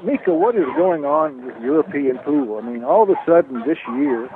[0.04, 2.58] Mika, what is going on with European pool?
[2.58, 4.28] I mean, all of a sudden this year,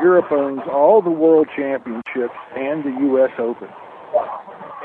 [0.00, 3.30] Europe owns all the world championships and the U.S.
[3.38, 3.68] Open.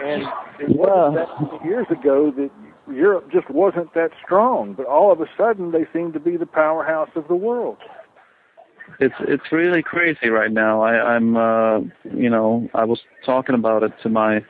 [0.04, 0.24] And
[0.60, 2.50] it was that years ago that
[2.92, 6.46] Europe just wasn't that strong, but all of a sudden they seem to be the
[6.46, 7.78] powerhouse of the world.
[9.00, 10.82] It's it's really crazy right now.
[10.82, 14.44] I, I'm uh, you know I was talking about it to my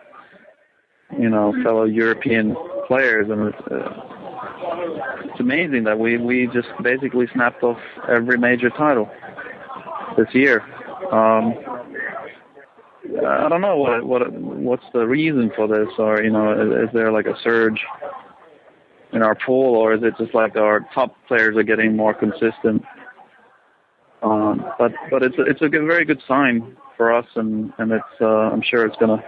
[1.18, 2.56] you know fellow European
[2.88, 4.21] players, and it's, uh,
[4.64, 9.10] it's amazing that we we just basically snapped off every major title
[10.18, 10.62] this year.
[11.12, 11.56] Um,
[13.28, 16.94] I don't know what what what's the reason for this, or you know, is, is
[16.94, 17.82] there like a surge
[19.14, 22.84] in our pool, or is it just like our top players are getting more consistent?
[24.22, 28.22] Um, but but it's it's a good, very good sign for us, and and it's
[28.22, 29.24] uh, I'm sure it's gonna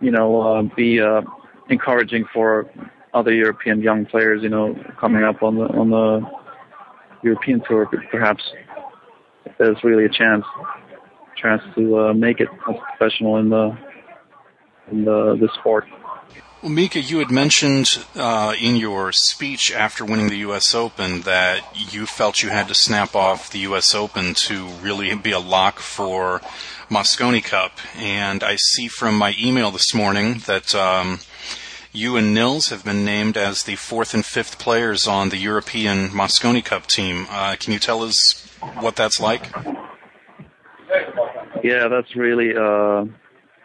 [0.00, 1.22] you know uh, be uh,
[1.70, 2.68] encouraging for
[3.14, 6.20] other European young players, you know, coming up on the on the
[7.22, 8.42] European tour, perhaps
[9.44, 10.44] if there's really a chance
[11.36, 13.76] chance to uh, make it as professional in the
[14.90, 15.86] in the the sport.
[16.62, 20.76] Well, Mika, you had mentioned uh, in your speech after winning the U.S.
[20.76, 23.96] Open that you felt you had to snap off the U.S.
[23.96, 26.40] Open to really be a lock for
[26.88, 27.72] Mosconi Cup.
[27.96, 31.18] And I see from my email this morning that um,
[31.92, 36.08] you and Nils have been named as the fourth and fifth players on the European
[36.08, 37.26] Mosconi Cup team.
[37.30, 38.48] Uh, can you tell us
[38.80, 39.54] what that's like?
[41.62, 42.56] Yeah, that's really.
[42.56, 43.04] Uh,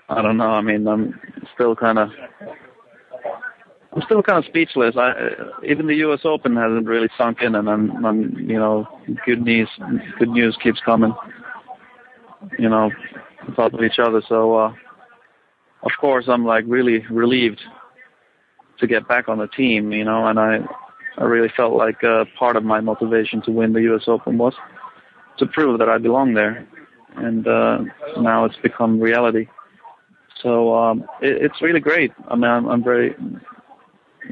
[0.09, 0.51] I don't know.
[0.51, 1.19] I mean, I'm
[1.53, 2.09] still kind of
[3.93, 4.95] I'm still kind of speechless.
[4.95, 5.13] I,
[5.65, 6.19] even the U.S.
[6.23, 8.87] Open hasn't really sunk in, and I'm, I'm, you know,
[9.25, 9.69] good news,
[10.19, 11.15] good news keeps coming.
[12.59, 12.91] You know,
[13.47, 14.21] on top of each other.
[14.29, 14.73] So, uh,
[15.81, 17.59] of course, I'm like really relieved
[18.79, 19.91] to get back on the team.
[19.91, 20.59] You know, and I,
[21.17, 24.03] I really felt like uh, part of my motivation to win the U.S.
[24.07, 24.53] Open was
[25.37, 26.67] to prove that I belong there,
[27.15, 27.79] and uh,
[28.17, 29.47] now it's become reality.
[30.41, 32.11] So um, it, it's really great.
[32.27, 33.15] I mean, I'm, I'm very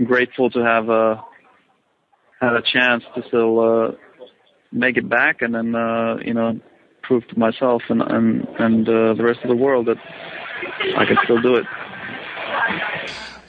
[0.05, 1.21] grateful to have uh,
[2.41, 3.91] had a chance to still uh,
[4.71, 6.59] make it back, and then uh, you know
[7.03, 9.97] prove to myself and and and uh, the rest of the world that
[10.97, 11.65] I can still do it.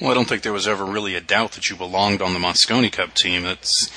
[0.01, 2.38] Well, I don't think there was ever really a doubt that you belonged on the
[2.38, 3.47] Mosconi Cup team.
[3.47, 3.90] It's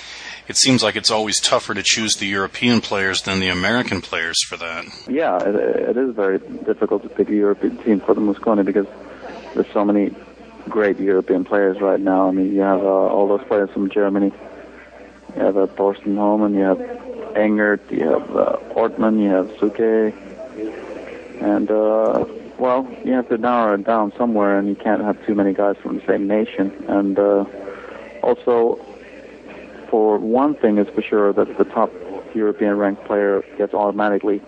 [0.47, 4.43] it seems like it's always tougher to choose the European players than the American players
[4.43, 4.85] for that.
[5.07, 8.87] Yeah, it, it is very difficult to pick a European team for the Mosconi because
[9.53, 10.15] there's so many
[10.67, 12.29] great European players right now.
[12.29, 14.31] I mean, you have uh, all those players from Germany.
[15.35, 16.79] You have uh, Thorsten Hohmann, you have
[17.35, 20.13] Engert, you have uh, Ortmann, you have Souquet.
[21.41, 22.25] And, uh,
[22.59, 25.77] well, you have to narrow it down somewhere, and you can't have too many guys
[25.77, 26.71] from the same nation.
[26.87, 27.45] And uh,
[28.21, 28.75] also,
[29.89, 31.91] for one thing, is for sure that the top
[32.35, 34.41] European ranked player gets automatically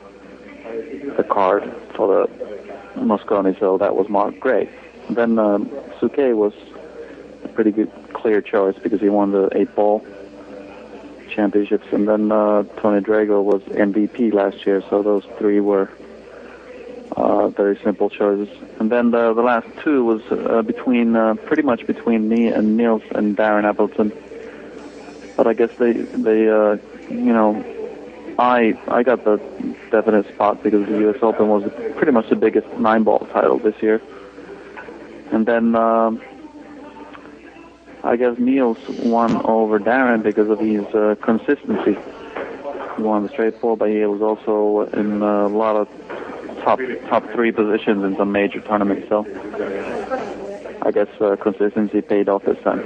[1.18, 1.64] the card
[1.95, 4.70] for the Mosconi, so that was Mark Gray.
[5.09, 5.68] Then um,
[5.99, 6.53] Souquet was
[7.43, 10.05] a pretty good, clear choice because he won the eight ball
[11.30, 14.84] championships, and then uh, Tony Drago was MVP last year.
[14.89, 15.89] So those three were
[17.16, 18.49] uh, very simple choices.
[18.80, 22.78] And then the, the last two was uh, between uh, pretty much between me and
[22.78, 24.12] Nils and Darren Appleton.
[25.36, 26.78] But I guess they they uh,
[27.09, 27.64] you know
[28.38, 29.38] I I got the
[29.91, 31.18] definite spot because the U.S.
[31.22, 31.64] Open was
[31.95, 34.01] pretty much the biggest nine ball title this year.
[35.32, 36.22] And then um,
[38.03, 41.97] I guess Nils won over Darren because of his uh, consistency.
[42.97, 45.88] He won the straight four, but he was also in a lot of
[46.64, 49.07] top top three positions in some major tournaments.
[49.09, 49.26] So
[50.82, 52.82] I guess uh, consistency paid off this time.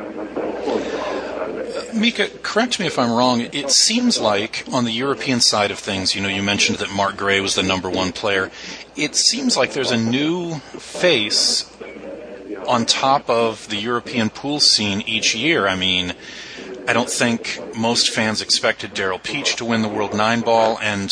[1.94, 3.42] Mika, correct me if I'm wrong.
[3.54, 7.16] It seems like on the European side of things, you know, you mentioned that Mark
[7.16, 8.52] Gray was the number one player.
[8.98, 11.72] It seems like there's a new face
[12.68, 15.68] on top of the European pool scene each year.
[15.68, 16.14] I mean,
[16.88, 21.10] I don't think most fans expected Daryl Peach to win the World 9 ball, and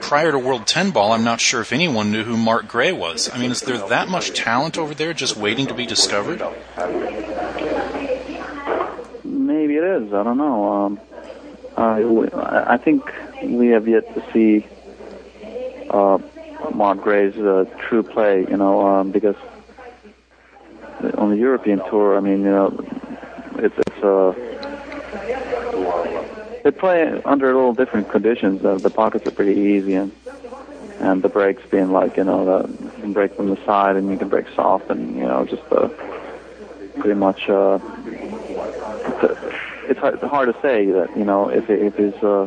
[0.00, 3.28] prior to World 10 ball, I'm not sure if anyone knew who Mark Gray was.
[3.32, 6.40] I mean, is there that much talent over there just waiting to be discovered?
[9.24, 10.12] Maybe it is.
[10.12, 10.72] I don't know.
[10.72, 11.00] Um,
[11.76, 13.12] uh, I think
[13.42, 14.64] we have yet to see
[15.90, 16.18] uh,
[16.72, 19.36] Mark Gray's uh, true play, you know, um, because
[21.18, 22.86] on the European tour, I mean, you know,
[23.58, 24.32] it's, it's uh,
[26.64, 28.64] they play under a little different conditions.
[28.64, 30.12] Uh, the pockets are pretty easy, and
[30.98, 34.10] and the breaks being like, you know, the, you can break from the side and
[34.10, 35.88] you can break soft, and you know, just uh,
[36.98, 37.48] pretty much.
[37.48, 37.78] Uh,
[39.88, 42.46] it's, hard, it's hard to say that you know if if he's uh,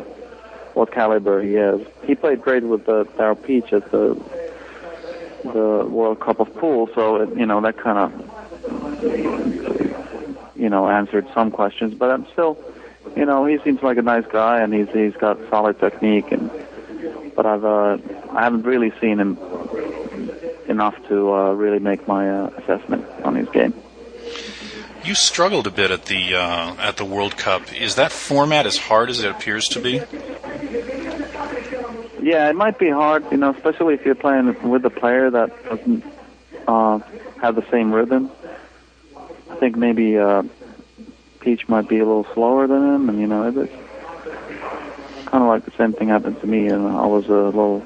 [0.74, 1.86] what caliber he is.
[2.04, 4.20] He played great with uh, Daryl Peach at the
[5.44, 8.12] the World Cup of Pool, so it, you know that kind of
[10.60, 11.94] you know, answered some questions.
[11.94, 12.58] But I'm still,
[13.16, 16.30] you know, he seems like a nice guy, and he's he's got solid technique.
[16.30, 16.50] And
[17.34, 17.98] but I've uh,
[18.32, 19.38] I haven't really seen him
[20.68, 23.74] enough to uh, really make my uh, assessment on his game.
[25.02, 27.72] You struggled a bit at the uh, at the World Cup.
[27.72, 30.02] Is that format as hard as it appears to be?
[32.22, 35.64] Yeah, it might be hard, you know, especially if you're playing with a player that
[35.64, 36.04] doesn't
[36.68, 36.98] uh,
[37.40, 38.30] have the same rhythm
[39.60, 40.42] think maybe uh,
[41.40, 43.72] Peach might be a little slower than him, and you know, it's
[45.26, 47.84] kind of like the same thing happened to me, and I was a little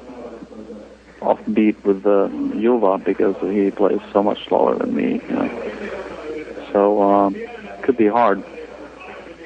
[1.19, 5.21] offbeat with uh, Juva because he plays so much slower than me.
[5.27, 7.35] You know, so um,
[7.81, 8.43] could be hard.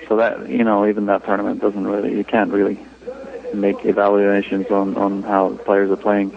[0.07, 2.79] So that you know, even that tournament doesn't really, you can't really
[3.53, 6.29] make evaluations on on how players are playing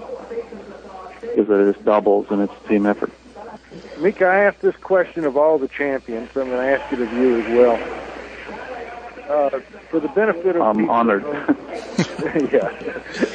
[1.21, 3.13] because it is doubles and it's team effort.
[3.99, 7.01] Mika, I asked this question of all the champions, so I'm going to ask it
[7.01, 8.03] of you as well.
[9.29, 9.61] Uh,
[9.91, 11.23] for the benefit of I'm people honored.
[12.53, 12.69] yeah,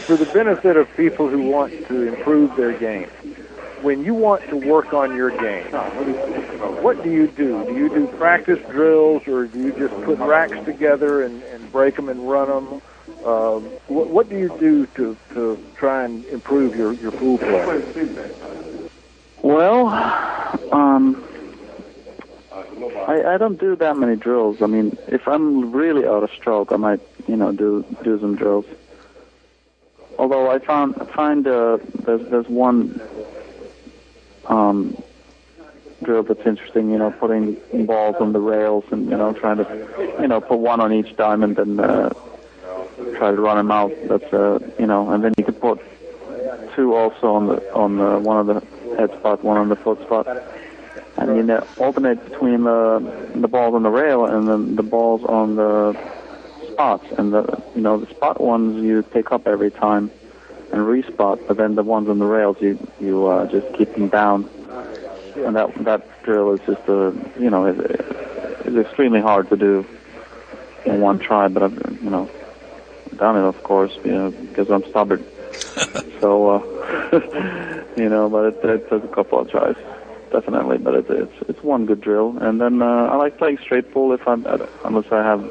[0.06, 3.10] for the benefit of people who want to improve their game,
[3.82, 5.66] when you want to work on your game,
[6.82, 7.64] what do you do?
[7.66, 11.96] Do you do practice drills, or do you just put racks together and, and break
[11.96, 12.82] them and run them?
[13.26, 18.67] Um, what, what do you do to, to try and improve your, your pool play?
[19.48, 19.88] Well,
[20.74, 21.24] um,
[23.08, 24.62] I, I don't do that many drills.
[24.62, 28.36] I mean, if I'm really out of stroke, I might, you know, do do some
[28.36, 28.66] drills.
[30.20, 33.00] Although I found find uh, there's there's one
[34.48, 35.02] um,
[36.04, 36.92] drill that's interesting.
[36.92, 40.60] You know, putting balls on the rails and you know trying to, you know, put
[40.60, 42.10] one on each diamond and uh,
[43.16, 43.94] try to run them out.
[44.10, 45.80] That's uh, you know, and then you can put
[46.76, 50.02] two also on the on the one on the head spot, one on the foot
[50.02, 50.28] spot,
[51.18, 55.24] and you know, alternate between the the balls on the rail and then the balls
[55.24, 55.98] on the
[56.72, 57.06] spots.
[57.18, 60.12] And the you know the spot ones you pick up every time
[60.72, 64.10] and respot, but then the ones on the rails you you uh, just keep them
[64.10, 64.50] down.
[65.36, 67.80] And that that drill is just a you know is
[68.66, 69.86] is extremely hard to do
[70.86, 72.30] in one try, but I've you know
[73.16, 75.26] done it of course you know because I'm stubborn.
[76.22, 76.77] so uh,
[77.98, 79.76] you know, but it, it took a couple of tries,
[80.32, 80.78] definitely.
[80.78, 84.14] But it, it's it's one good drill, and then uh, I like playing straight pool
[84.14, 84.46] if I'm
[84.84, 85.50] unless I have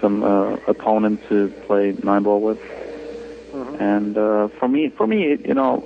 [0.00, 2.58] some uh, opponent to play nine ball with.
[3.80, 5.84] And uh, for me, for me, you know,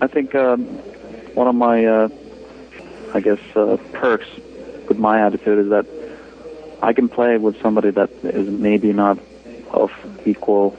[0.00, 0.64] I think um,
[1.34, 2.08] one of my, uh,
[3.14, 4.26] I guess, uh, perks
[4.88, 5.86] with my attitude is that
[6.82, 9.18] I can play with somebody that is maybe not
[9.70, 9.90] of
[10.26, 10.76] equal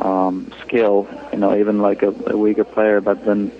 [0.00, 3.52] um, skill, you know, even like a, a weaker player, but then,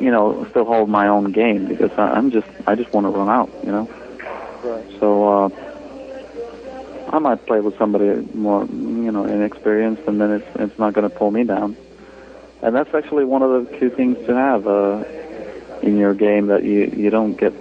[0.00, 3.10] you know, still hold my own game because I, I'm just, I just want to
[3.10, 3.88] run out, you know.
[4.62, 5.00] Right.
[5.00, 5.48] So uh,
[7.12, 11.08] I might play with somebody more, you know, inexperienced, and then it's it's not going
[11.08, 11.76] to pull me down.
[12.62, 15.04] And that's actually one of the key things to have uh,
[15.82, 17.52] in your game that you you don't get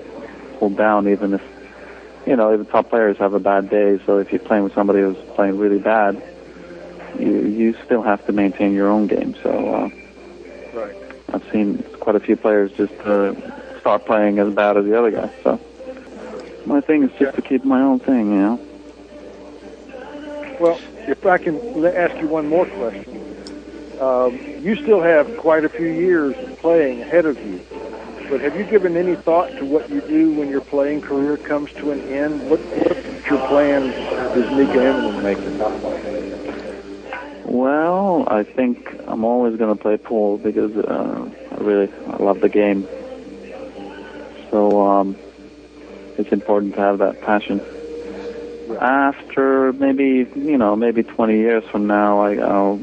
[0.57, 1.41] pulled down, even if
[2.25, 3.99] you know even top players have a bad day.
[4.05, 6.21] So if you're playing with somebody who's playing really bad,
[7.19, 9.35] you you still have to maintain your own game.
[9.43, 9.89] So uh,
[10.73, 10.95] Right.
[11.33, 13.33] I've seen quite a few players just uh,
[13.79, 15.29] start playing as bad as the other guy.
[15.43, 15.59] So
[16.65, 18.59] my thing is just to keep my own thing, you know.
[20.59, 23.19] Well, if I can ask you one more question.
[23.99, 27.61] Um, you still have quite a few years of playing ahead of you,
[28.29, 31.69] but have you given any thought to what you do when your playing career comes
[31.81, 32.49] to an end?
[32.49, 32.97] What, what
[33.29, 33.93] your plans
[34.33, 35.90] is Mika Immonen making?
[37.51, 42.39] Well, I think I'm always going to play pool because uh, I really I love
[42.39, 42.87] the game.
[44.49, 45.17] So um,
[46.17, 47.59] it's important to have that passion.
[48.79, 52.79] After maybe you know maybe 20 years from now, I, I'll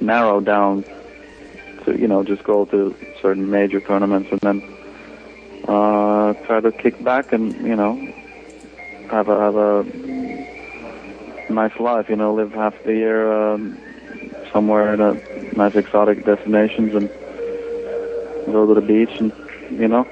[0.00, 0.82] narrow down
[1.84, 4.76] to you know just go to certain major tournaments and then
[5.68, 7.94] uh, try to kick back and you know
[9.12, 10.17] have a have a
[11.58, 13.76] nice life, you know, live half the year um,
[14.52, 15.12] somewhere in a
[15.56, 17.08] nice exotic destinations and
[18.52, 19.32] go to the beach and,
[19.72, 20.04] you know,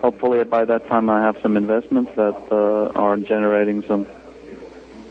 [0.00, 4.06] hopefully by that time I have some investments that uh, are generating some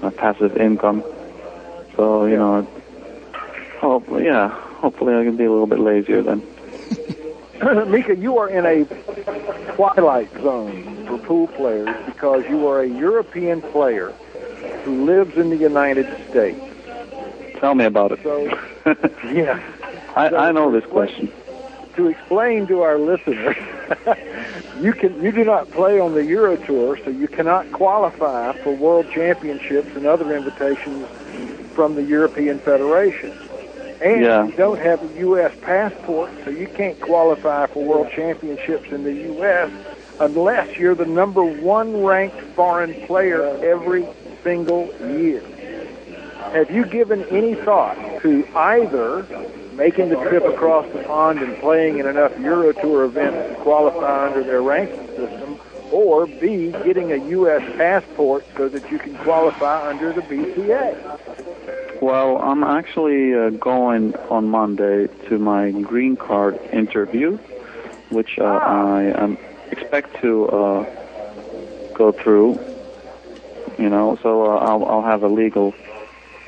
[0.01, 1.03] uh, passive income.
[1.95, 2.67] So, you know,
[3.79, 6.41] hopefully, yeah, hopefully I can be a little bit lazier then.
[7.91, 8.85] Mika, you are in a
[9.75, 14.15] twilight zone for pool players because you are a European player
[14.87, 16.59] who lives in the United States.
[17.59, 18.19] Tell me about it.
[18.23, 18.45] So,
[19.33, 19.59] yeah.
[20.15, 21.29] I, I know this question.
[21.95, 23.55] to explain to our listeners,
[24.81, 28.75] you can you do not play on the Euro Tour, so you cannot qualify for
[28.75, 31.05] World Championships and other invitations
[31.75, 33.37] from the European Federation.
[34.01, 34.45] And Yeah.
[34.45, 35.51] you don't have a U.S.
[35.61, 39.69] passport, so you can't qualify for World Championships in the U.S.
[40.19, 44.07] unless you're the number one ranked foreign player every
[44.43, 45.41] single year.
[46.53, 49.23] Have you given any thought to either
[49.77, 54.27] making the trip across the pond and playing in enough Euro Tour events to qualify
[54.27, 55.59] under their ranking system,
[55.91, 57.61] or B, getting a U.S.
[57.77, 62.01] passport so that you can qualify under the BCA?
[62.01, 67.37] Well, I'm actually uh, going on Monday to my green card interview,
[68.09, 69.37] which uh, I um,
[69.71, 72.59] expect to uh, go through.
[73.77, 75.73] You know, so uh, I'll, I'll have a legal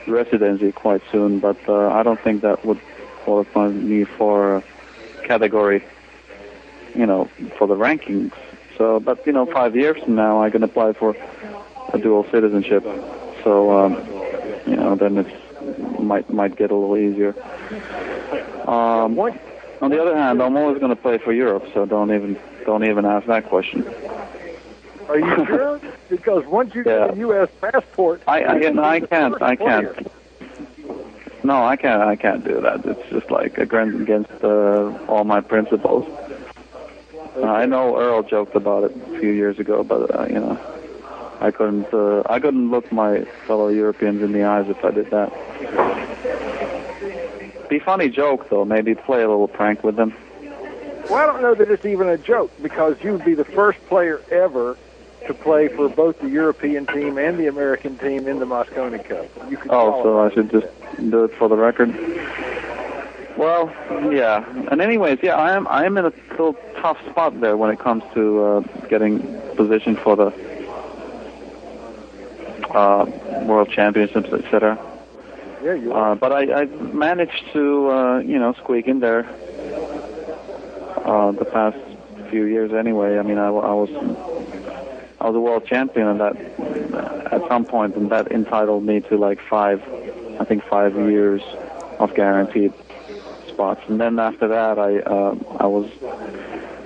[0.08, 2.80] residency quite soon, but uh, I don't think that would
[3.24, 4.64] qualify me for a
[5.28, 5.84] category
[6.96, 8.34] you know, for the rankings.
[8.78, 11.16] So, but you know, five years from now, I can apply for
[11.94, 12.84] a dual citizenship.
[13.44, 13.94] So, um,
[14.66, 17.36] you know, then it might might get a little easier.
[18.68, 19.20] Um,
[19.82, 22.84] on the other hand, I'm always going to play for Europe, so don't even don't
[22.84, 23.84] even ask that question.
[25.10, 25.82] Are you sure?
[26.10, 27.07] because once you Yeah.
[27.07, 27.49] get a U.S.
[27.60, 30.12] passport, I I, no, I can't I can't.
[31.43, 32.01] No, I can't.
[32.03, 32.86] I can't do that.
[32.86, 36.05] It's just like against against uh, all my principles.
[37.38, 40.60] Uh, I know Earl joked about it a few years ago, but uh, you know,
[41.39, 41.91] I couldn't.
[41.93, 45.32] Uh, I couldn't look my fellow Europeans in the eyes if I did that.
[47.70, 48.66] Be funny joke though.
[48.66, 50.14] Maybe play a little prank with them.
[51.10, 54.22] Well, I don't know that it's even a joke because you'd be the first player
[54.30, 54.78] ever
[55.28, 59.28] to play for both the European team and the American team in the Mosconi Cup.
[59.49, 60.67] You Oh, so I should for just
[61.09, 61.89] do it for the record.
[63.38, 63.72] Well,
[64.11, 64.43] yeah.
[64.70, 67.80] And anyways, yeah, I am I am in a little tough spot there when it
[67.80, 68.59] comes to uh,
[68.89, 69.20] getting
[69.55, 70.34] position for the
[72.72, 73.05] uh,
[73.45, 74.78] World Championships, etc.
[75.63, 76.11] Yeah, you are.
[76.11, 79.26] Uh, but I, I managed to, uh, you know, squeak in there
[81.05, 81.78] uh, the past
[82.30, 82.72] few years.
[82.74, 83.89] Anyway, I mean, I, I was
[85.22, 86.36] I was a world champion, and that
[87.34, 89.82] at some point, and that entitled me to like five,
[90.39, 91.41] I think five years
[91.99, 92.74] of guaranteed
[93.47, 93.82] spots.
[93.88, 95.89] And then after that, I uh, I was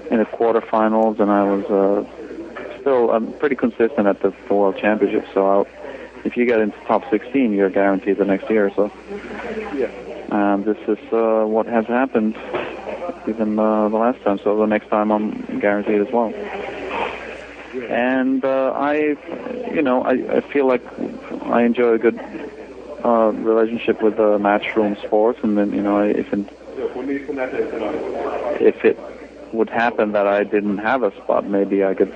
[0.09, 4.77] in the quarterfinals, and I was uh, still I'm pretty consistent at the, the world
[4.77, 5.25] championship.
[5.33, 5.65] So I,
[6.25, 8.71] if you get into top 16, you're guaranteed the next year.
[8.75, 8.91] So
[10.63, 12.35] this is uh, what has happened
[13.27, 14.39] even uh, the last time.
[14.43, 16.33] So the next time I'm guaranteed as well.
[17.73, 19.17] And uh, I,
[19.73, 20.83] you know, I, I feel like
[21.43, 22.19] I enjoy a good
[23.03, 26.47] uh, relationship with uh, Matchroom Sports, and then you know, if it,
[28.61, 28.99] if it
[29.53, 32.13] would happen that I didn't have a spot, maybe I could,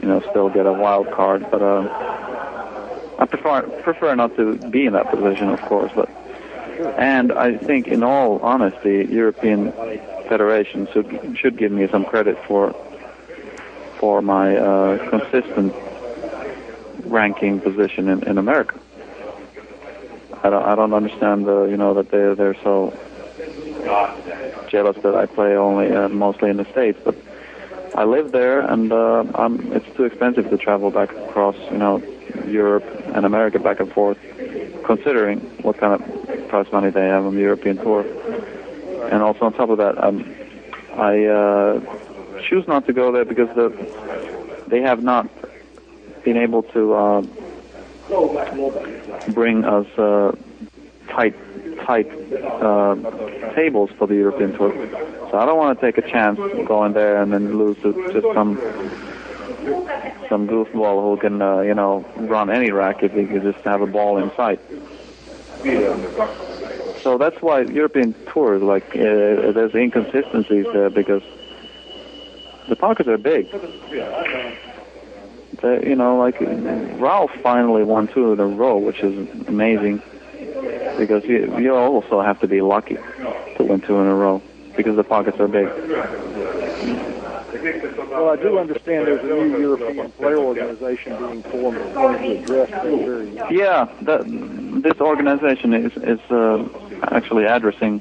[0.00, 1.46] you know, still get a wild card.
[1.50, 5.92] But uh, I prefer prefer not to be in that position, of course.
[5.94, 6.08] But
[6.98, 9.72] and I think, in all honesty, European
[10.28, 12.74] federations should should give me some credit for
[14.04, 15.72] for my uh, consistent
[17.06, 18.78] ranking position in, in America.
[20.42, 22.74] I don't I don't understand the you know that they they're so
[24.68, 27.16] jealous that I play only uh, mostly in the states, but
[27.94, 32.02] I live there and uh, I'm it's too expensive to travel back across you know
[32.46, 32.84] Europe
[33.14, 34.18] and America back and forth,
[34.84, 38.02] considering what kind of prize money they have on the European tour,
[39.12, 40.18] and also on top of that, um,
[40.92, 41.80] I uh,
[42.48, 43.70] choose not to go there because the
[44.66, 45.28] they have not
[46.24, 47.20] been able to uh,
[49.28, 50.32] bring us uh,
[51.08, 51.34] tight
[51.84, 52.10] tight
[52.62, 52.94] uh,
[53.54, 54.72] tables for the European tour.
[55.30, 58.26] So I don't want to take a chance going there and then lose to just
[58.34, 58.56] some
[60.28, 63.80] some goofball who can uh, you know run any rack if he could just have
[63.82, 64.60] a ball in sight.
[67.02, 71.22] So that's why European tours like uh, there's inconsistencies there because
[72.68, 73.50] the pockets are big.
[75.62, 80.02] They, you know, like Ralf finally won two in a row, which is amazing
[80.98, 82.96] because you you also have to be lucky
[83.56, 84.42] to win two in a row
[84.76, 85.68] because the pockets are big.
[88.10, 92.42] Well, I do understand there's a new European player organization being formed that's going to
[92.42, 96.68] address that very Yeah, that, this organization is is uh,
[97.10, 98.00] actually addressing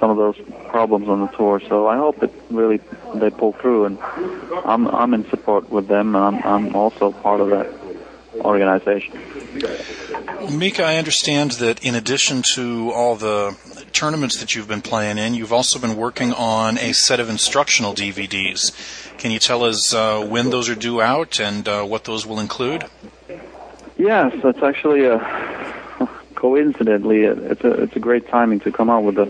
[0.00, 0.36] some of those
[0.68, 1.60] problems on the tour.
[1.60, 2.80] So I hope it really
[3.14, 3.98] they pull through, and
[4.64, 7.70] I'm I'm in support with them, and I'm I'm also part of that
[8.40, 9.18] organization.
[10.50, 13.56] Mika, I understand that in addition to all the
[13.92, 17.94] tournaments that you've been playing in, you've also been working on a set of instructional
[17.94, 18.72] DVDs.
[19.18, 22.40] Can you tell us uh, when those are due out and uh, what those will
[22.40, 22.86] include?
[23.98, 25.18] Yes, that's actually a
[26.34, 29.26] coincidentally it's a it's a great timing to come out with a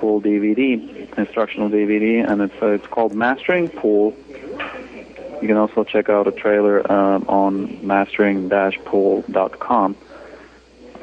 [0.00, 4.16] full DVD, instructional DVD, and it's uh, it's called Mastering Pool.
[5.42, 9.96] You can also check out a trailer um, on mastering-pool.com.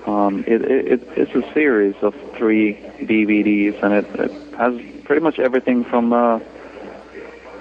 [0.08, 5.38] Um, it, it, it's a series of three DVDs, and it, it has pretty much
[5.38, 6.40] everything from, uh,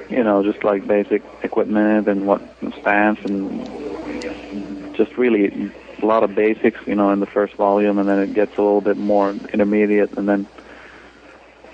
[0.08, 2.40] you know, just like basic equipment and what
[2.80, 5.70] stands and just really
[6.02, 8.62] a lot of basics, you know, in the first volume, and then it gets a
[8.62, 10.46] little bit more intermediate, and then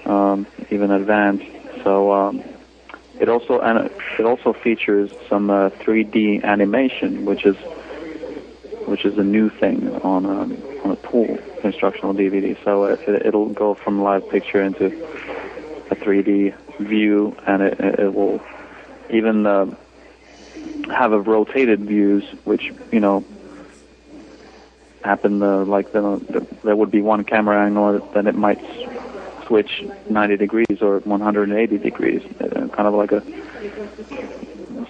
[0.05, 1.47] um, even advanced.
[1.83, 2.43] So um,
[3.21, 7.57] it also and it also features some uh, 3D animation, which is
[8.87, 12.57] which is a new thing on a, on a pool instructional DVD.
[12.63, 14.87] So it, it'll go from live picture into
[15.91, 18.41] a 3D view, and it, it will
[19.11, 19.75] even uh,
[20.89, 23.25] have a rotated views, which you know
[25.07, 28.61] happen uh, like the, there would be one camera angle, then it might
[29.47, 33.23] switch 90 degrees or 180 degrees, uh, kind of like a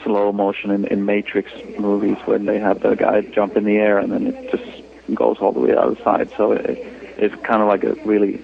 [0.03, 3.99] slow motion in, in Matrix movies when they have the guy jump in the air
[3.99, 6.31] and then it just goes all the way out of the side.
[6.37, 6.79] So it,
[7.19, 8.43] it's kind of like it really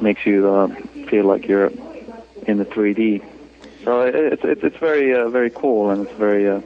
[0.00, 0.68] makes you uh,
[1.08, 1.70] feel like you're
[2.46, 3.22] in the 3D.
[3.84, 6.60] So it's it's it's very uh, very cool and it's very uh,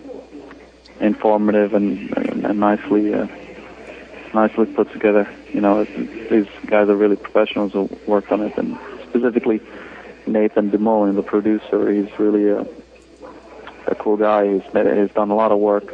[1.01, 3.27] informative and, and nicely uh,
[4.35, 5.29] nicely put together.
[5.53, 8.79] You know, these guys are really professionals who worked on it, and
[9.09, 9.61] specifically
[10.27, 12.67] Nathan DeMoulin, the producer, he's really a,
[13.87, 14.55] a cool guy.
[14.55, 15.93] He's he's done a lot of work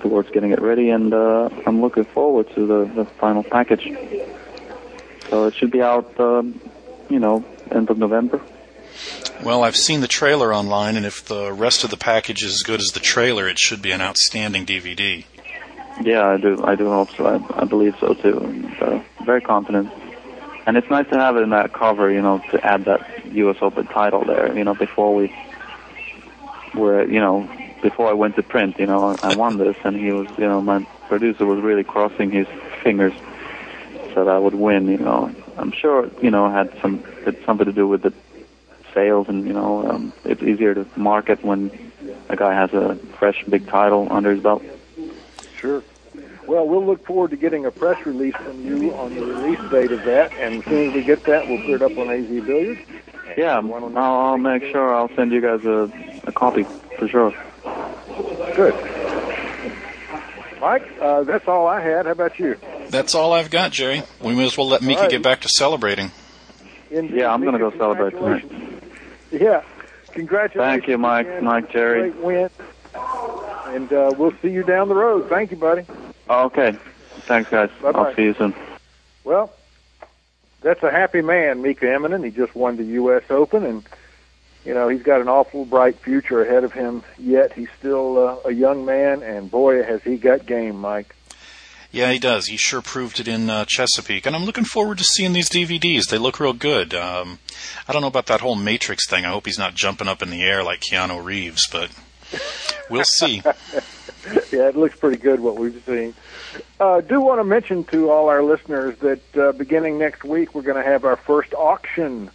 [0.00, 3.84] towards getting it ready, and uh, I'm looking forward to the, the final package.
[5.28, 6.60] So it should be out, um,
[7.08, 8.40] you know, end of November.
[9.42, 12.62] Well, I've seen the trailer online, and if the rest of the package is as
[12.62, 15.24] good as the trailer, it should be an outstanding DVD.
[16.02, 16.64] Yeah, I do.
[16.64, 17.26] I do hope so.
[17.26, 18.38] I, I believe so too.
[18.38, 19.92] And, uh, very confident.
[20.66, 23.56] And it's nice to have it in that cover, you know, to add that U.S.
[23.60, 24.56] Open title there.
[24.56, 25.34] You know, before we
[26.74, 27.48] were, you know,
[27.82, 30.60] before I went to print, you know, I won this, and he was, you know,
[30.60, 32.46] my producer was really crossing his
[32.82, 33.12] fingers
[34.14, 34.86] that I would win.
[34.88, 38.12] You know, I'm sure, you know, had some had something to do with the
[38.94, 41.70] sales, and you know, um, it's easier to market when
[42.28, 44.62] a guy has a fresh big title under his belt.
[45.56, 45.82] Sure.
[46.46, 49.92] Well, we'll look forward to getting a press release from you on the release date
[49.92, 52.28] of that, and as soon as we get that, we'll put it up on AZ
[52.28, 52.80] Billiards.
[53.36, 55.90] Yeah, I'll, I'll make sure I'll send you guys a,
[56.24, 56.64] a copy
[56.98, 57.34] for sure.
[58.56, 58.74] Good.
[60.60, 62.06] Mike, uh, that's all I had.
[62.06, 62.56] How about you?
[62.88, 64.02] That's all I've got, Jerry.
[64.20, 65.10] We may as well let Mika right.
[65.10, 66.10] get back to celebrating.
[66.90, 67.18] Indeed.
[67.18, 68.50] Yeah, I'm going to go celebrate tonight.
[69.30, 69.62] Yeah,
[70.12, 70.54] congratulations.
[70.56, 71.42] Thank you, Mike.
[71.42, 72.10] Mike, Jerry.
[72.10, 72.50] Great win.
[73.66, 75.28] And uh, we'll see you down the road.
[75.28, 75.86] Thank you, buddy.
[76.30, 76.72] Okay.
[77.22, 77.70] Thanks, guys.
[77.82, 77.98] Bye-bye.
[77.98, 78.54] I'll see you soon.
[79.24, 79.52] Well,
[80.62, 82.24] that's a happy man, Mika Immonen.
[82.24, 83.24] He just won the U.S.
[83.30, 83.82] Open, and
[84.64, 87.02] you know he's got an awful bright future ahead of him.
[87.18, 91.14] Yet he's still uh, a young man, and boy, has he got game, Mike.
[91.92, 92.46] Yeah, he does.
[92.46, 96.08] He sure proved it in uh, Chesapeake, and I'm looking forward to seeing these DVDs.
[96.08, 96.94] They look real good.
[96.94, 97.40] Um,
[97.88, 99.24] I don't know about that whole Matrix thing.
[99.24, 101.90] I hope he's not jumping up in the air like Keanu Reeves, but
[102.88, 103.42] we'll see.
[104.52, 106.14] yeah, it looks pretty good what we've seen.
[106.78, 110.62] Uh, do want to mention to all our listeners that uh, beginning next week we're
[110.62, 112.30] going to have our first auction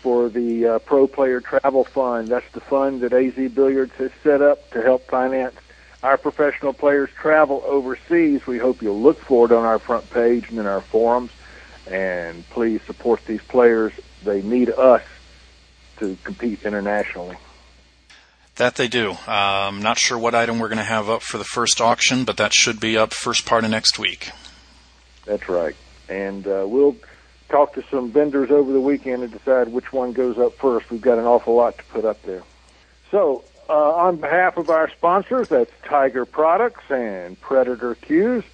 [0.00, 2.28] for the uh, Pro Player Travel Fund.
[2.28, 5.56] That's the fund that AZ Billiards has set up to help finance
[6.02, 8.46] our professional players travel overseas.
[8.46, 11.30] We hope you'll look for it on our front page and in our forums.
[11.90, 13.92] And please support these players.
[14.22, 15.02] They need us
[15.98, 17.36] to compete internationally.
[18.56, 19.16] That they do.
[19.26, 22.36] Um, not sure what item we're going to have up for the first auction, but
[22.36, 24.30] that should be up first part of next week.
[25.24, 25.74] That's right.
[26.08, 26.96] And uh, we'll
[27.48, 30.90] talk to some vendors over the weekend and decide which one goes up first.
[30.90, 32.42] We've got an awful lot to put up there.
[33.10, 38.44] So, uh, on behalf of our sponsors, that's Tiger Products and Predator Cues,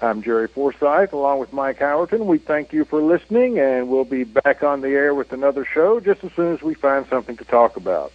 [0.00, 2.26] I'm Jerry Forsyth along with Mike Howerton.
[2.26, 5.98] We thank you for listening, and we'll be back on the air with another show
[5.98, 8.12] just as soon as we find something to talk about.